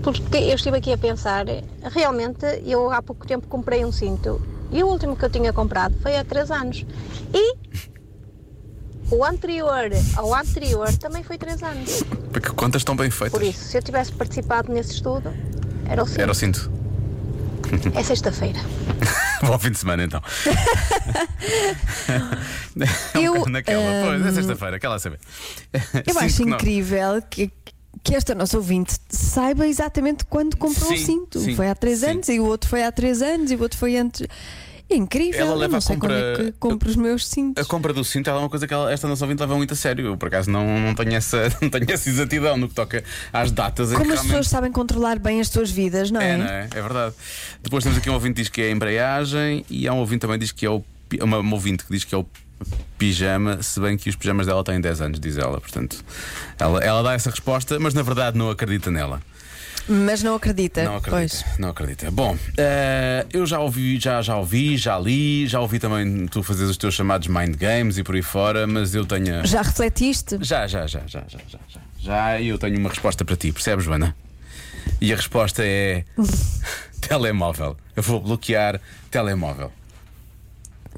Porque 0.02 0.38
eu 0.38 0.56
estive 0.56 0.78
aqui 0.78 0.92
a 0.92 0.98
pensar, 0.98 1.46
realmente 1.92 2.46
eu 2.66 2.92
há 2.92 3.02
pouco 3.02 3.26
tempo 3.26 3.48
comprei 3.48 3.84
um 3.84 3.92
cinto 3.92 4.42
e 4.72 4.84
o 4.84 4.88
último 4.88 5.16
que 5.16 5.26
eu 5.26 5.30
tinha 5.30 5.52
comprado 5.54 5.96
foi 6.02 6.16
há 6.18 6.24
3 6.24 6.52
anos. 6.52 6.86
E 7.34 7.56
o 9.12 9.24
anterior 9.24 9.90
ao 10.16 10.34
anterior 10.34 10.92
também 10.98 11.24
foi 11.24 11.38
3 11.38 11.62
anos. 11.64 12.04
Porque 12.32 12.50
contas 12.50 12.82
estão 12.82 12.96
bem 12.96 13.10
feitas. 13.10 13.38
Por 13.40 13.46
isso, 13.48 13.64
se 13.66 13.78
eu 13.78 13.82
tivesse 13.84 14.12
participado 14.12 14.72
nesse 14.72 14.94
estudo, 14.94 15.32
era 15.88 16.02
o 16.04 16.06
cinto. 16.08 16.22
Era 16.22 16.32
o 16.32 16.36
cinto. 16.36 16.72
É 17.96 18.04
sexta-feira. 18.04 18.60
Bom 19.46 19.58
fim 19.60 19.72
de 19.72 19.78
semana 19.80 20.04
então. 20.04 20.22
É 23.14 23.20
um 23.20 23.36
Eu, 23.36 23.46
naquela. 23.50 23.84
Pois, 24.06 24.26
é 24.26 24.32
sexta-feira, 24.32 24.78
aquela 24.78 24.96
a 24.96 25.00
saber. 25.00 25.20
Eu 26.08 26.18
acho 26.20 26.38
que 26.38 26.44
incrível 26.50 27.22
que, 27.30 27.52
que 28.04 28.16
esta 28.16 28.34
nossa 28.34 28.58
ouvinte 28.58 28.96
saiba 29.10 29.68
exatamente 29.68 30.26
quando 30.26 30.58
comprou 30.58 30.92
o 30.92 30.98
Sim, 30.98 31.06
cinto. 31.06 31.40
sim, 31.40 31.56
foi 31.56 31.70
há 31.70 31.76
3 31.76 32.00
sim. 32.00 32.06
anos 32.08 32.30
e 32.30 32.40
o 32.40 32.46
outro 32.46 32.70
foi 32.70 32.84
há 32.84 32.92
3 32.92 33.22
anos 33.22 33.52
e 33.52 33.56
o 33.56 33.62
outro 33.62 33.78
foi 33.78 33.98
antes. 33.98 34.26
É 34.90 34.96
incrível. 34.96 35.40
Ela 35.42 35.56
leva 35.56 35.72
não 35.72 35.78
a 35.78 35.82
sei 35.82 35.96
compra- 35.96 36.14
é 36.20 36.36
que 36.36 36.52
compro 36.60 36.90
os 36.90 36.96
meus 36.96 37.26
cintos. 37.26 37.64
A 37.64 37.68
compra 37.68 37.94
do 37.94 38.04
cinto 38.04 38.30
é 38.30 38.34
uma 38.34 38.50
coisa 38.50 38.68
que 38.68 38.74
ela- 38.74 38.92
esta 38.92 39.08
nossa 39.08 39.24
ouvinte 39.26 39.40
leva 39.40 39.56
muito 39.56 39.74
a 39.74 39.78
sério. 39.78 40.06
Eu, 40.06 40.18
por 40.18 40.28
acaso, 40.28 40.52
não, 40.52 40.80
não, 40.80 40.94
tenho 40.94 41.14
essa, 41.16 41.38
não 41.62 41.70
tenho 41.70 41.86
essa 41.92 42.10
exatidão 42.10 42.58
no 42.58 42.68
que 42.68 42.76
toca 42.76 43.04
às 43.32 43.52
datas 43.52 43.90
Como 43.90 44.02
as 44.02 44.08
realmente. 44.08 44.28
pessoas 44.28 44.48
sabem 44.50 44.72
controlar 44.72 45.18
bem 45.20 45.40
as 45.42 45.48
suas 45.50 45.72
vidas, 45.72 46.12
não 46.12 46.22
é? 46.22 46.30
É, 46.32 46.38
não 46.38 46.46
é? 46.46 46.64
É 46.76 46.82
verdade. 46.82 47.16
Depois 47.64 47.84
temos 47.84 47.98
aqui 47.98 48.10
um 48.10 48.14
ouvinte 48.14 48.36
que 48.36 48.42
diz 48.42 48.50
que 48.50 48.62
é 48.62 48.68
a 48.68 48.72
embreagem 48.72 49.66
e 49.70 49.88
há 49.88 49.94
um 49.94 49.98
ouvinte 50.00 50.20
também 50.22 50.38
que 50.38 50.46
diz 50.46 50.52
que 50.52 50.66
é 50.66 50.70
o. 50.70 50.84
Uma, 51.22 51.40
uma 51.40 51.54
ouvinte 51.54 51.86
que 51.86 51.92
diz 51.92 52.04
que 52.04 52.14
é 52.14 52.18
o 52.18 52.26
pijama, 52.98 53.62
se 53.62 53.80
bem 53.80 53.98
que 53.98 54.10
os 54.10 54.16
pijamas 54.16 54.48
dela 54.48 54.64
têm 54.64 54.80
10 54.80 55.02
anos, 55.02 55.20
diz 55.20 55.38
ela. 55.38 55.60
Portanto, 55.60 56.04
ela, 56.60 56.80
ela 56.84 57.04
dá 57.04 57.14
essa 57.14 57.30
resposta, 57.30 57.80
mas 57.80 57.94
na 57.94 58.02
verdade 58.02 58.38
não 58.38 58.50
acredita 58.50 58.90
nela. 58.90 59.22
Mas 59.88 60.24
não 60.24 60.36
acredita. 60.36 60.84
Não 60.84 60.96
acredita, 60.98 61.12
Pois. 61.12 61.46
não 61.60 61.70
acredita. 61.70 62.10
Bom, 62.10 62.38
eh, 62.58 63.26
eu 63.34 63.46
já 63.46 63.60
ouvi, 63.60 64.00
já, 64.00 64.22
já 64.22 64.38
ouvi, 64.38 64.78
já 64.78 64.98
li, 64.98 65.46
já 65.48 65.60
ouvi 65.60 65.78
também 65.80 66.26
tu 66.28 66.42
fazer 66.42 66.64
os 66.64 66.78
teus 66.78 66.94
chamados 66.94 67.28
mind 67.28 67.56
games 67.58 67.98
e 67.98 68.04
por 68.04 68.16
aí 68.16 68.22
fora, 68.22 68.66
mas 68.66 68.96
eu 68.96 69.06
tenho. 69.06 69.46
Já 69.46 69.62
refletiste? 69.62 70.38
Já, 70.42 70.68
já, 70.68 70.88
já, 70.88 71.02
já, 71.06 71.24
já, 71.28 71.40
já, 71.48 71.60
já. 71.68 71.82
Já 72.00 72.42
eu 72.42 72.58
tenho 72.58 72.78
uma 72.80 72.90
resposta 72.90 73.24
para 73.26 73.36
ti, 73.36 73.52
percebes, 73.52 73.86
Joana? 73.86 74.16
E 75.02 75.12
a 75.14 75.16
resposta 75.16 75.64
é 75.66 76.04
telemóvel. 77.02 77.78
Eu 77.96 78.04
vou 78.04 78.20
bloquear 78.22 78.80
telemóvel. 79.12 79.72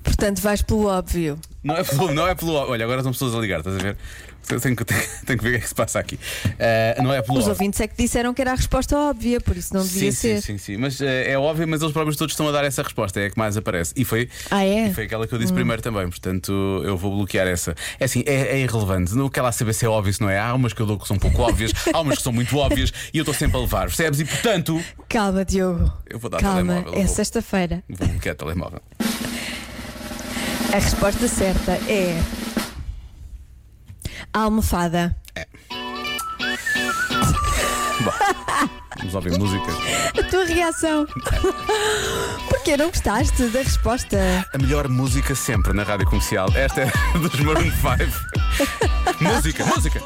Portanto, 0.04 0.40
vais 0.42 0.62
pelo 0.62 0.86
óbvio. 0.86 1.40
Não 1.64 1.76
é 1.76 1.84
pelo, 1.84 2.14
não 2.14 2.28
é 2.28 2.36
pelo 2.36 2.54
Olha, 2.54 2.84
agora 2.86 3.02
são 3.02 3.12
pessoas 3.12 3.34
a 3.34 3.40
ligar, 3.40 3.60
estás 3.60 3.76
a 3.76 3.80
ver? 3.80 3.98
Tenho 4.46 4.76
que, 4.76 4.86
tenho, 4.86 5.02
tenho 5.26 5.38
que 5.40 5.44
ver 5.44 5.50
o 5.50 5.52
que 5.54 5.58
é 5.58 5.60
que 5.62 5.68
se 5.68 5.76
passa 5.76 6.00
aqui. 6.00 6.20
Ah, 6.60 7.02
não 7.02 7.14
é 7.14 7.22
pelo 7.22 7.38
Os 7.40 7.48
ouvintes 7.48 7.80
é 7.80 7.88
que 7.88 7.96
disseram 7.98 8.34
que 8.34 8.42
era 8.42 8.52
a 8.52 8.56
resposta 8.56 8.98
óbvia, 8.98 9.42
por 9.42 9.56
isso 9.58 9.74
não 9.74 9.82
devia 9.84 10.12
Sim, 10.12 10.18
ser. 10.18 10.42
sim, 10.42 10.58
sim, 10.58 10.58
sim. 10.58 10.78
Mas 10.78 11.02
eh, 11.02 11.32
é 11.32 11.38
óbvio, 11.38 11.68
mas 11.68 11.82
eles 11.82 11.94
próprios 11.94 12.16
todos 12.18 12.34
estão 12.34 12.48
a 12.48 12.52
dar 12.52 12.64
essa 12.64 12.82
resposta, 12.84 13.20
é 13.20 13.26
a 13.26 13.30
que 13.30 13.38
mais 13.38 13.58
aparece. 13.58 13.94
E 13.96 14.06
foi, 14.06 14.30
Ah, 14.52 14.64
é? 14.64 14.88
e 14.88 14.94
foi 14.94 15.06
aquela 15.06 15.28
que 15.28 15.34
eu 15.34 15.40
disse 15.40 15.52
Hum. 15.52 15.56
primeiro 15.56 15.82
também, 15.82 16.08
portanto 16.10 16.82
eu 16.86 16.96
vou 16.98 17.16
bloquear 17.16 17.48
essa. 17.48 17.76
É 18.00 18.06
assim, 18.06 18.24
é, 18.26 18.34
é 18.56 18.60
irrelevante. 18.60 19.16
Não 19.16 19.30
quer 19.30 19.42
lá 19.42 19.52
saber 19.52 19.74
se 19.74 19.86
é 19.86 19.90
óbvio, 19.90 20.14
se 20.14 20.22
não 20.22 20.30
é. 20.30 20.38
Há 20.40 20.54
umas 20.54 20.74
que 20.74 20.82
eu 20.82 20.86
dou 20.86 20.98
que 21.00 21.08
são 21.08 21.16
um 21.18 21.20
pouco 21.20 21.42
óbvias, 21.42 21.72
há 21.94 22.00
umas 22.02 22.18
que 22.18 22.24
são 22.24 22.32
muito 22.34 22.56
óbvias 22.58 22.92
e 23.14 23.18
eu 23.18 23.22
estou 23.24 23.34
sempre 23.34 23.58
a 23.58 23.62
levar, 23.62 23.88
percebes? 23.88 24.20
E 24.20 24.26
portanto, 24.26 24.84
Calma, 25.10 25.44
Diogo. 25.46 25.92
eu 26.10 26.20
vou 26.20 26.30
dar 26.30 26.40
Calma, 26.40 26.74
telemóvel. 26.76 27.02
é 27.02 27.08
sexta-feira. 27.08 27.84
vou 27.90 28.08
bloquear 28.08 28.36
telemóvel. 28.36 28.82
A 30.74 30.78
resposta 30.80 31.28
certa 31.28 31.72
é. 31.88 32.22
Almofada. 34.36 35.16
Bom, 38.02 38.12
vamos 38.98 39.16
ouvir 39.16 39.40
música. 39.40 39.72
A 40.20 40.24
tua 40.30 40.44
reação. 40.44 41.08
Porquê 42.50 42.76
não 42.76 42.88
gostaste 42.90 43.44
da 43.48 43.60
resposta? 43.60 44.46
A 44.54 44.58
melhor 44.58 44.90
música 44.90 45.34
sempre 45.34 45.72
na 45.72 45.84
rádio 45.84 46.06
comercial. 46.08 46.50
Esta 46.54 46.82
é 46.82 46.92
dos 47.18 47.40
Maroon 47.40 47.72
5. 47.72 49.24
música, 49.24 49.66
música! 49.68 50.02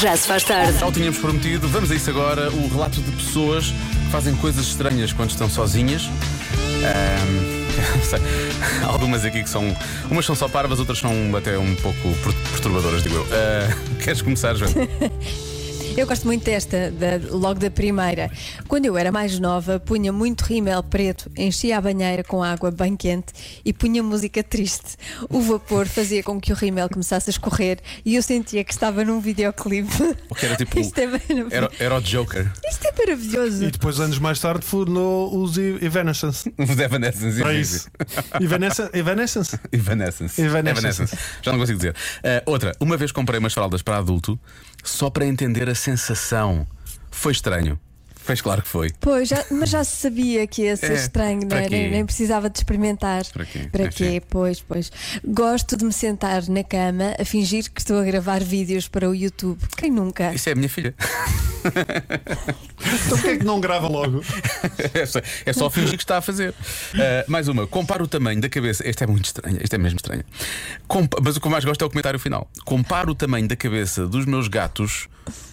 Já 0.00 0.16
se 0.16 0.28
faz 0.28 0.44
tarde. 0.44 0.78
Já 0.78 0.86
o 0.86 0.92
tínhamos 0.92 1.18
prometido, 1.18 1.68
vamos 1.68 1.90
a 1.90 1.96
isso 1.96 2.10
agora. 2.10 2.52
O 2.52 2.68
relato 2.68 3.00
de 3.00 3.10
pessoas 3.10 3.66
que 3.66 4.10
fazem 4.12 4.36
coisas 4.36 4.66
estranhas 4.68 5.12
quando 5.12 5.30
estão 5.30 5.50
sozinhas. 5.50 6.08
Há 6.84 7.53
algumas 8.84 9.24
aqui 9.24 9.42
que 9.42 9.48
são. 9.50 9.76
Umas 10.10 10.24
são 10.24 10.34
só 10.34 10.48
parvas, 10.48 10.78
outras 10.78 10.98
são 10.98 11.12
até 11.36 11.58
um 11.58 11.74
pouco 11.76 11.98
per- 12.22 12.34
perturbadoras, 12.52 13.02
digo 13.02 13.16
eu. 13.16 13.26
Ah, 13.32 13.76
queres 14.02 14.22
começar, 14.22 14.54
Joana? 14.54 14.74
Eu 15.96 16.08
gosto 16.08 16.26
muito 16.26 16.44
desta, 16.44 16.90
da- 16.90 17.20
logo 17.30 17.60
da 17.60 17.70
primeira. 17.70 18.28
Quando 18.66 18.84
eu 18.86 18.98
era 18.98 19.12
mais 19.12 19.38
nova, 19.38 19.78
punha 19.78 20.12
muito 20.12 20.42
rímel 20.42 20.82
preto, 20.82 21.30
enchia 21.36 21.78
a 21.78 21.80
banheira 21.80 22.24
com 22.24 22.42
água 22.42 22.70
bem 22.72 22.96
quente 22.96 23.32
e 23.64 23.72
punha 23.72 24.02
música 24.02 24.42
triste. 24.42 24.96
O 25.30 25.40
vapor 25.40 25.86
fazia 25.86 26.20
com 26.22 26.40
que 26.40 26.52
o 26.52 26.56
rímel 26.56 26.88
começasse 26.88 27.30
a 27.30 27.32
escorrer 27.32 27.78
e 28.04 28.16
eu 28.16 28.22
sentia 28.22 28.64
que 28.64 28.72
estava 28.72 29.04
num 29.04 29.20
videoclipe. 29.20 30.16
O 30.28 30.34
que 30.34 30.44
era 30.46 30.56
tipo. 30.56 30.76
Isto 30.80 30.98
é. 30.98 31.04
Era, 31.50 31.70
era 31.78 31.96
o 31.96 32.00
Joker. 32.02 32.50
Isto 32.68 32.86
é 32.88 32.92
maravilhoso. 32.98 33.64
E 33.64 33.70
depois, 33.70 34.00
anos 34.00 34.18
mais 34.18 34.40
tarde, 34.40 34.66
fornou 34.66 35.32
os 35.40 35.56
Evanescence. 35.56 36.52
Os 36.58 36.70
Evanescence. 36.78 37.40
É 37.42 37.54
isso. 37.54 37.88
Evanescence. 38.40 38.90
Evanescence. 38.92 39.60
Evanescence. 39.72 40.42
Evanescence. 40.42 41.16
Já 41.40 41.52
não 41.52 41.58
consigo 41.60 41.78
dizer. 41.78 41.94
Ah, 42.24 42.42
outra, 42.46 42.74
uma 42.80 42.96
vez 42.96 43.12
comprei 43.12 43.38
umas 43.38 43.52
fraldas 43.54 43.80
para 43.80 43.98
adulto 43.98 44.38
só 44.82 45.08
para 45.08 45.24
entender 45.24 45.66
a 45.70 45.74
sensação. 45.84 46.66
Foi 47.10 47.32
estranho. 47.32 47.78
Fez 48.16 48.40
claro 48.40 48.62
que 48.62 48.68
foi. 48.68 48.90
Pois, 49.00 49.28
já- 49.28 49.44
mas 49.50 49.68
já 49.68 49.84
se 49.84 49.96
sabia 49.98 50.46
que 50.46 50.62
ia 50.62 50.76
ser 50.78 50.92
É, 50.92 50.94
estranho, 50.94 51.42
não 51.46 51.58
é? 51.58 51.64
quê? 51.68 51.76
Nem, 51.76 51.90
nem 51.90 52.06
precisava 52.06 52.48
de 52.48 52.56
experimentar. 52.58 53.22
Para 53.26 53.44
quê? 53.44 53.68
Para 53.70 53.88
quê? 53.88 54.22
Pois, 54.30 54.62
pois. 54.62 54.90
Gosto 55.22 55.76
de 55.76 55.84
me 55.84 55.92
sentar 55.92 56.42
na 56.48 56.64
cama 56.64 57.14
a 57.20 57.24
fingir 57.26 57.70
que 57.70 57.82
estou 57.82 57.98
a 57.98 58.02
gravar 58.02 58.42
vídeos 58.42 58.88
para 58.88 59.10
o 59.10 59.14
YouTube. 59.14 59.58
Quem 59.76 59.90
nunca? 59.90 60.32
Isso 60.32 60.48
é 60.48 60.52
a 60.52 60.54
minha 60.54 60.70
filha. 60.70 60.94
Então 63.06 63.16
porquê 63.18 63.28
é 63.28 63.36
que 63.38 63.44
não 63.44 63.58
grava 63.60 63.88
logo? 63.88 64.22
É 64.92 65.06
só, 65.06 65.20
é 65.46 65.52
só 65.52 65.70
fingir 65.70 65.96
que 65.96 66.02
está 66.04 66.18
a 66.18 66.20
fazer. 66.20 66.54
Ah, 66.94 67.24
mais 67.28 67.48
uma, 67.48 67.66
compara 67.66 68.02
o 68.02 68.06
tamanho 68.06 68.40
da 68.40 68.48
cabeça. 68.48 68.86
Esta 68.86 69.04
é 69.04 69.06
muito 69.06 69.24
estranha, 69.26 69.58
esta 69.62 69.76
é 69.76 69.78
mesmo 69.78 69.96
estranha. 69.96 70.24
Compa- 70.86 71.18
mas 71.22 71.36
o 71.36 71.40
que 71.40 71.46
eu 71.46 71.50
mais 71.50 71.64
gosto 71.64 71.82
é 71.82 71.86
o 71.86 71.90
comentário 71.90 72.18
final. 72.18 72.50
Compara 72.64 73.10
o 73.10 73.14
tamanho 73.14 73.48
da 73.48 73.56
cabeça 73.56 74.06
dos 74.06 74.24
meus 74.26 74.48
gatos 74.48 75.08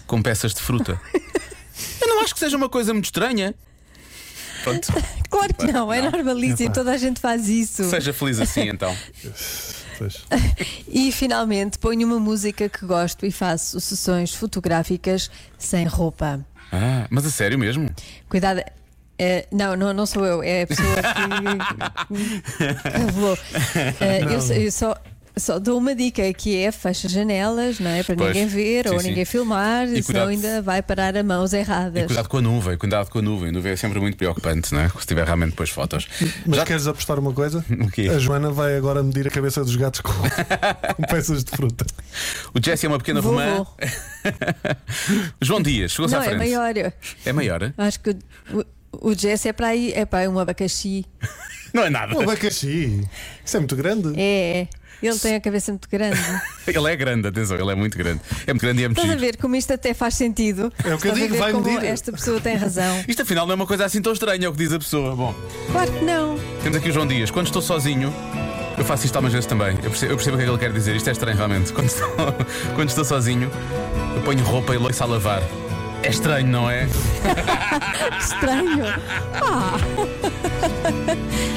com 0.06 0.22
peças 0.22 0.52
de 0.54 0.60
fruta. 0.60 1.00
Eu 2.00 2.08
não 2.08 2.20
acho 2.22 2.34
que 2.34 2.40
seja 2.40 2.56
uma 2.56 2.68
coisa 2.68 2.92
muito 2.92 3.06
estranha. 3.06 3.54
Pronto, 4.62 4.92
Claro 5.28 5.54
que 5.54 5.72
não, 5.72 5.92
é 5.92 6.02
normalíssimo, 6.08 6.72
toda 6.72 6.92
a 6.92 6.96
gente 6.96 7.20
faz 7.20 7.48
isso. 7.48 7.82
seja 7.90 8.12
feliz 8.12 8.38
assim 8.38 8.68
então. 8.68 8.96
Pois. 9.98 10.22
E 10.88 11.10
finalmente 11.10 11.78
ponho 11.78 12.06
uma 12.06 12.18
música 12.20 12.68
que 12.68 12.84
gosto 12.84 13.24
e 13.26 13.30
faço 13.32 13.80
sessões 13.80 14.34
fotográficas 14.34 15.30
sem 15.58 15.84
roupa. 15.86 16.44
Ah, 16.70 17.06
mas 17.10 17.24
a 17.26 17.30
sério 17.30 17.58
mesmo? 17.58 17.88
Cuidado. 18.28 18.62
eh, 19.18 19.46
não, 19.50 19.74
não, 19.76 19.92
não 19.92 20.04
sou 20.06 20.24
eu, 20.26 20.42
é 20.42 20.62
a 20.62 20.66
pessoa 20.66 20.96
que, 20.96 22.12
que 22.90 22.98
revelou. 22.98 23.38
Eh, 24.00 24.24
eu, 24.34 24.40
só- 24.40 24.52
eu 24.54 24.72
só, 24.72 24.96
só 25.36 25.58
dou 25.58 25.78
uma 25.78 25.94
dica 25.94 26.30
que 26.34 26.56
é 26.58 26.70
fecha 26.70 27.08
janelas, 27.08 27.80
não 27.80 27.90
é? 27.90 28.02
Para 28.02 28.14
Pois, 28.16 28.28
ninguém 28.28 28.46
ver 28.46 28.86
sim, 28.88 28.94
ou 28.94 29.00
sim. 29.00 29.08
ninguém 29.08 29.24
filmar, 29.24 29.84
E 29.88 30.02
senão 30.02 30.26
cuidado- 30.26 30.28
ainda 30.28 30.62
vai 30.62 30.82
parar 30.82 31.16
a 31.16 31.22
mãos 31.22 31.52
erradas. 31.52 32.02
E 32.04 32.06
cuidado 32.06 32.28
com 32.28 32.36
a 32.38 32.42
nuvem, 32.42 32.76
cuidado 32.76 33.08
com 33.10 33.18
a 33.18 33.22
nuvem. 33.22 33.48
A 33.48 33.52
nuvem 33.52 33.72
é 33.72 33.76
sempre 33.76 33.98
muito 34.00 34.16
preocupante, 34.16 34.72
não 34.74 34.80
é? 34.80 34.88
Se 34.90 35.06
tiver 35.06 35.24
realmente 35.24 35.50
depois 35.50 35.70
fotos. 35.70 36.06
Mas 36.46 36.62
queres 36.64 36.86
apostar 36.86 37.18
uma 37.18 37.32
coisa? 37.32 37.64
O 37.70 37.90
quê? 37.90 38.08
A 38.14 38.18
Joana 38.18 38.50
vai 38.50 38.76
agora 38.76 39.02
medir 39.02 39.26
a 39.26 39.30
cabeça 39.30 39.64
dos 39.64 39.74
gatos 39.76 40.00
com, 40.00 40.12
com 40.96 41.02
peças 41.04 41.42
de 41.44 41.50
fruta. 41.50 41.86
O 42.54 42.62
Jesse 42.62 42.86
é 42.86 42.88
uma 42.88 42.98
pequena 42.98 43.20
Vou, 43.20 43.32
romã. 43.32 43.56
vou. 43.56 43.76
João 45.40 45.62
Dias, 45.62 45.92
chegou-se 45.92 46.14
à 46.14 46.18
é 46.18 46.22
frente. 46.22 46.38
maior. 46.38 46.74
É 47.24 47.32
maior? 47.32 47.62
é? 47.62 47.72
Acho 47.78 48.00
que 48.00 48.10
o, 48.52 48.64
o 49.10 49.14
Jess 49.14 49.46
é 49.46 49.52
para 49.52 49.68
aí, 49.68 49.92
é 49.94 50.04
para 50.04 50.20
aí 50.20 50.28
um 50.28 50.38
abacaxi. 50.38 51.04
Não 51.72 51.82
é 51.84 51.88
nada. 51.90 52.14
Um 52.14 52.20
abacaxi. 52.20 53.00
Isso 53.44 53.56
é 53.56 53.60
muito 53.60 53.74
grande. 53.74 54.12
É. 54.16 54.66
Ele 55.02 55.18
tem 55.18 55.34
a 55.34 55.40
cabeça 55.40 55.72
muito 55.72 55.88
grande. 55.90 56.18
Ele 56.66 56.92
é 56.92 56.94
grande, 56.96 57.26
atenção, 57.26 57.56
ele 57.56 57.72
é 57.72 57.74
muito 57.74 57.98
grande. 57.98 58.20
É 58.46 58.52
muito 58.52 58.62
grande 58.62 58.82
e 58.82 58.84
é 58.84 58.88
muito 58.88 58.98
Estás 59.00 59.16
a 59.16 59.20
ver 59.20 59.36
como 59.36 59.56
isto 59.56 59.72
até 59.72 59.92
faz 59.92 60.14
sentido? 60.14 60.72
É 60.84 60.94
o 60.94 60.98
que 60.98 61.08
eu 61.08 61.12
digo, 61.14 61.36
vai 61.36 61.50
como 61.52 61.64
medir. 61.64 61.84
esta 61.88 62.12
pessoa 62.12 62.40
tem 62.40 62.54
razão. 62.56 63.02
Isto 63.08 63.22
afinal 63.22 63.44
não 63.44 63.52
é 63.52 63.56
uma 63.56 63.66
coisa 63.66 63.84
assim 63.84 64.00
tão 64.00 64.12
estranha, 64.12 64.46
é 64.46 64.48
o 64.48 64.52
que 64.52 64.58
diz 64.58 64.72
a 64.72 64.78
pessoa. 64.78 65.16
Bom, 65.16 65.34
Claro 65.72 65.90
que 65.92 66.04
não. 66.04 66.38
temos 66.62 66.78
aqui 66.78 66.88
o 66.90 66.92
João 66.92 67.06
Dias. 67.06 67.32
Quando 67.32 67.46
estou 67.46 67.60
sozinho, 67.60 68.14
eu 68.78 68.84
faço 68.84 69.04
isto 69.04 69.16
algumas 69.16 69.32
vezes 69.32 69.46
também. 69.46 69.74
Eu 69.82 69.90
percebo, 69.90 70.12
eu 70.12 70.16
percebo 70.16 70.36
o 70.36 70.38
que 70.38 70.44
é 70.44 70.46
que 70.46 70.52
ele 70.52 70.58
quer 70.60 70.72
dizer. 70.72 70.94
Isto 70.94 71.08
é 71.08 71.12
estranho 71.12 71.36
realmente. 71.36 71.72
Quando 71.72 71.88
estou, 71.88 72.08
quando 72.76 72.88
estou 72.88 73.04
sozinho, 73.04 73.50
eu 74.14 74.22
ponho 74.22 74.44
roupa 74.44 74.72
e 74.72 74.78
louça 74.78 75.02
a 75.02 75.06
lavar. 75.08 75.42
É 76.04 76.10
estranho, 76.10 76.46
não 76.46 76.70
é? 76.70 76.86
Estranho. 78.20 78.84
Ah. 79.34 79.76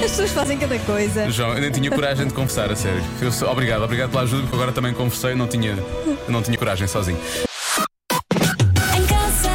As 0.03 0.11
pessoas 0.11 0.31
fazem 0.31 0.57
cada 0.57 0.77
coisa. 0.79 1.29
João, 1.31 1.53
eu 1.53 1.61
nem 1.61 1.71
tinha 1.71 1.89
coragem 1.89 2.27
de 2.27 2.33
confessar, 2.33 2.71
a 2.71 2.75
sério. 2.75 3.01
Eu 3.21 3.31
sou- 3.31 3.49
obrigado, 3.49 3.83
obrigado 3.83 4.09
pela 4.11 4.23
ajuda, 4.23 4.41
porque 4.43 4.55
agora 4.55 4.71
também 4.71 4.93
confessei, 4.93 5.33
não 5.35 5.47
tinha, 5.47 5.75
não 6.27 6.41
tinha 6.41 6.57
coragem 6.57 6.87
sozinho. 6.87 7.17
Em 8.95 9.05
casa, 9.07 9.49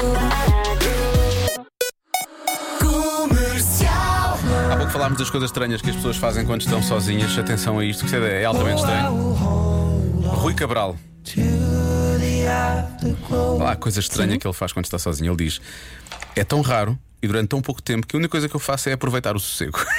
Comercial. 2.80 4.38
Há 4.72 4.78
pouco 4.78 4.92
falámos 4.92 5.18
das 5.18 5.30
coisas 5.30 5.50
estranhas 5.50 5.82
que 5.82 5.90
as 5.90 5.96
pessoas 5.96 6.18
fazem 6.18 6.46
quando 6.46 6.62
estão 6.62 6.82
sozinhas. 6.84 7.38
Atenção 7.38 7.80
a 7.80 7.86
isto, 7.86 8.06
que 8.06 8.16
é 8.16 8.46
altamente 8.46 8.82
estranho. 8.82 9.34
Rui 10.26 10.54
Cabral. 10.54 10.96
Olha 13.32 13.70
a 13.72 13.76
coisa 13.76 14.00
estranha 14.00 14.38
que 14.38 14.48
ele 14.48 14.54
faz 14.54 14.72
quando 14.74 14.86
está 14.86 14.98
sozinho. 14.98 15.32
Ele 15.34 15.46
diz: 15.46 15.62
É 16.36 16.44
tão 16.44 16.62
raro 16.62 16.98
e 17.22 17.28
durante 17.28 17.50
tão 17.50 17.62
pouco 17.62 17.82
tempo 17.82 18.08
que 18.08 18.16
a 18.16 18.20
única 18.20 18.32
coisa 18.32 18.48
que 18.48 18.56
eu 18.56 18.60
faço 18.60 18.90
é 18.90 18.94
aproveitar 18.94 19.36
o 19.36 19.40
sossego. 19.40 19.80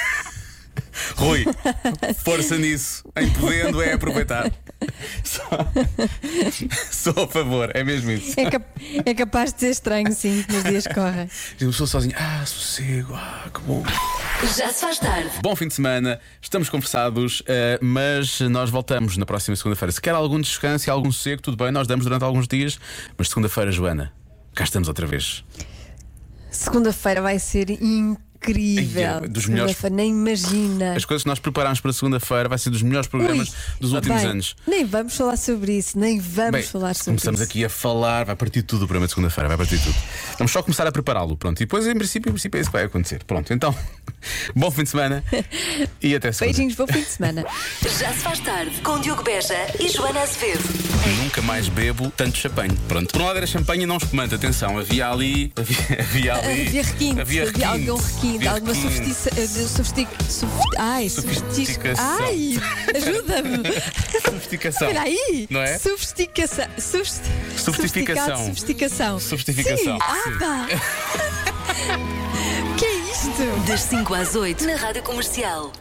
Rui, 1.15 1.45
força 2.23 2.57
nisso. 2.57 3.03
Em 3.15 3.29
podendo 3.31 3.81
é 3.81 3.93
aproveitar. 3.93 4.51
Só... 5.23 5.43
Sou 6.91 7.23
a 7.23 7.27
favor, 7.27 7.69
é 7.73 7.83
mesmo 7.83 8.09
isso. 8.11 8.39
É, 8.39 8.49
cap- 8.49 8.65
é 9.05 9.13
capaz 9.13 9.53
de 9.53 9.59
ser 9.59 9.69
estranho, 9.71 10.11
sim, 10.13 10.43
nos 10.49 10.63
dias 10.63 10.87
que 10.87 10.93
correm. 10.93 11.27
Diz 11.57 11.61
uma 11.63 11.71
pessoa 11.71 11.87
sozinha: 11.87 12.15
Ah, 12.17 12.45
sossego, 12.45 13.13
ah, 13.13 13.49
que 13.53 13.59
bom. 13.61 13.83
Já 14.57 14.71
se 14.71 14.81
faz 14.81 14.97
tarde. 14.97 15.29
Bom 15.41 15.55
fim 15.55 15.67
de 15.67 15.73
semana, 15.73 16.19
estamos 16.41 16.69
conversados, 16.69 17.43
eh, 17.47 17.77
mas 17.81 18.39
nós 18.41 18.69
voltamos 18.69 19.17
na 19.17 19.25
próxima 19.25 19.55
segunda-feira. 19.55 19.91
Se 19.91 20.01
quer 20.01 20.15
algum 20.15 20.39
descanso 20.39 20.87
e 20.87 20.89
algum 20.89 21.11
sossego, 21.11 21.41
tudo 21.41 21.57
bem, 21.57 21.71
nós 21.71 21.85
damos 21.87 22.05
durante 22.05 22.23
alguns 22.23 22.47
dias, 22.47 22.79
mas 23.17 23.27
segunda-feira, 23.27 23.71
Joana, 23.71 24.13
cá 24.55 24.63
estamos 24.63 24.87
outra 24.87 25.05
vez. 25.05 25.43
Segunda-feira 26.61 27.23
vai 27.23 27.39
ser 27.39 27.71
incrível. 27.71 28.30
Ai, 28.47 29.23
é 29.23 29.27
dos 29.27 29.45
melhores- 29.45 29.75
Segunda-feira, 29.77 29.95
nem 29.95 30.09
imagina. 30.11 30.93
As 30.95 31.05
coisas 31.05 31.23
que 31.23 31.29
nós 31.29 31.39
preparámos 31.39 31.79
para 31.79 31.93
segunda-feira 31.93 32.49
vai 32.49 32.57
ser 32.57 32.69
dos 32.69 32.81
melhores 32.81 33.07
programas 33.07 33.49
Ui, 33.49 33.55
dos 33.79 33.93
últimos 33.93 34.21
bem, 34.21 34.31
anos. 34.31 34.55
Nem 34.67 34.85
vamos 34.85 35.15
falar 35.15 35.37
sobre 35.37 35.77
isso, 35.77 35.97
nem 35.99 36.19
vamos 36.19 36.51
Bem, 36.51 36.63
falar 36.63 36.93
sobre 36.95 37.11
começamos 37.11 37.41
isso. 37.41 37.49
aqui 37.49 37.65
a 37.65 37.69
falar, 37.69 38.25
vai 38.25 38.35
partir 38.35 38.63
tudo 38.63 38.83
o 38.83 38.87
programa 38.87 39.05
de 39.07 39.13
segunda-feira, 39.13 39.47
vai 39.47 39.57
partir 39.57 39.77
tudo. 39.79 39.95
Vamos 40.37 40.51
só 40.51 40.61
começar 40.63 40.87
a 40.87 40.91
prepará-lo, 40.91 41.37
pronto. 41.37 41.57
E 41.59 41.65
depois, 41.65 41.85
em 41.85 41.95
princípio, 41.95 42.29
em 42.29 42.33
princípio, 42.33 42.57
é 42.57 42.61
isso 42.61 42.69
que 42.71 42.77
vai 42.77 42.85
acontecer. 42.85 43.23
Pronto, 43.25 43.53
então, 43.53 43.75
bom 44.55 44.71
fim 44.71 44.83
de 44.83 44.89
semana 44.89 45.23
e 46.01 46.15
até 46.15 46.31
segunda. 46.31 46.57
Beijinhos, 46.57 46.75
bom 46.75 46.87
fim 46.87 47.01
de 47.01 47.09
semana. 47.09 47.45
Já 47.83 48.11
se 48.13 48.19
faz 48.19 48.39
tarde 48.39 48.81
com 48.81 48.99
Diogo 48.99 49.23
Beja 49.23 49.55
e 49.79 49.87
Joana 49.89 50.21
Azevedo. 50.21 50.63
Nunca 51.23 51.41
mais 51.41 51.67
bebo 51.69 52.11
tanto 52.15 52.37
champanhe. 52.37 52.75
Pronto. 52.87 53.11
Por 53.11 53.21
um 53.21 53.25
lado 53.25 53.37
era 53.37 53.47
champanhe 53.47 53.83
e 53.83 53.85
não 53.85 53.97
espumante. 53.97 54.33
Atenção, 54.35 54.77
havia 54.79 55.09
ali. 55.09 55.51
Havia, 55.55 55.77
havia 56.01 56.33
ali. 56.35 56.61
Havia 56.67 56.83
requinte, 56.83 57.21
Havia 57.21 57.41
havia 57.43 57.45
requinte. 57.45 57.89
algum 57.89 58.01
requinte. 58.01 58.30
Sim, 58.31 58.37
de 58.39 58.47
alguma 58.47 58.73
Birkin. 58.73 58.89
sofistica. 58.89 59.35
de 59.47 59.67
sofistic, 59.67 60.09
sof, 60.29 60.51
ai, 60.77 61.09
sofistic, 61.09 61.45
Sofisticação. 61.45 62.17
ai, 62.23 62.59
ajuda-me. 62.95 63.57
Sofisticação. 64.21 64.87
Espera 64.87 65.05
aí. 65.05 65.47
Não 65.49 65.61
é? 65.61 65.77
Sofisticação. 65.77 66.65
Sofist, 66.77 67.21
Sofisticação. 67.57 68.45
Sofisticação. 68.47 69.19
Sofisticação, 69.19 69.77
Sim. 69.77 69.99
Ah, 70.01 70.23
pá. 70.39 70.67
O 72.71 72.75
que 72.77 72.85
é 72.85 72.93
isto? 73.11 73.67
Das 73.67 73.81
5 73.81 74.13
às 74.13 74.35
8 74.35 74.65
na 74.65 74.75
Rádio 74.75 75.03
Comercial. 75.03 75.71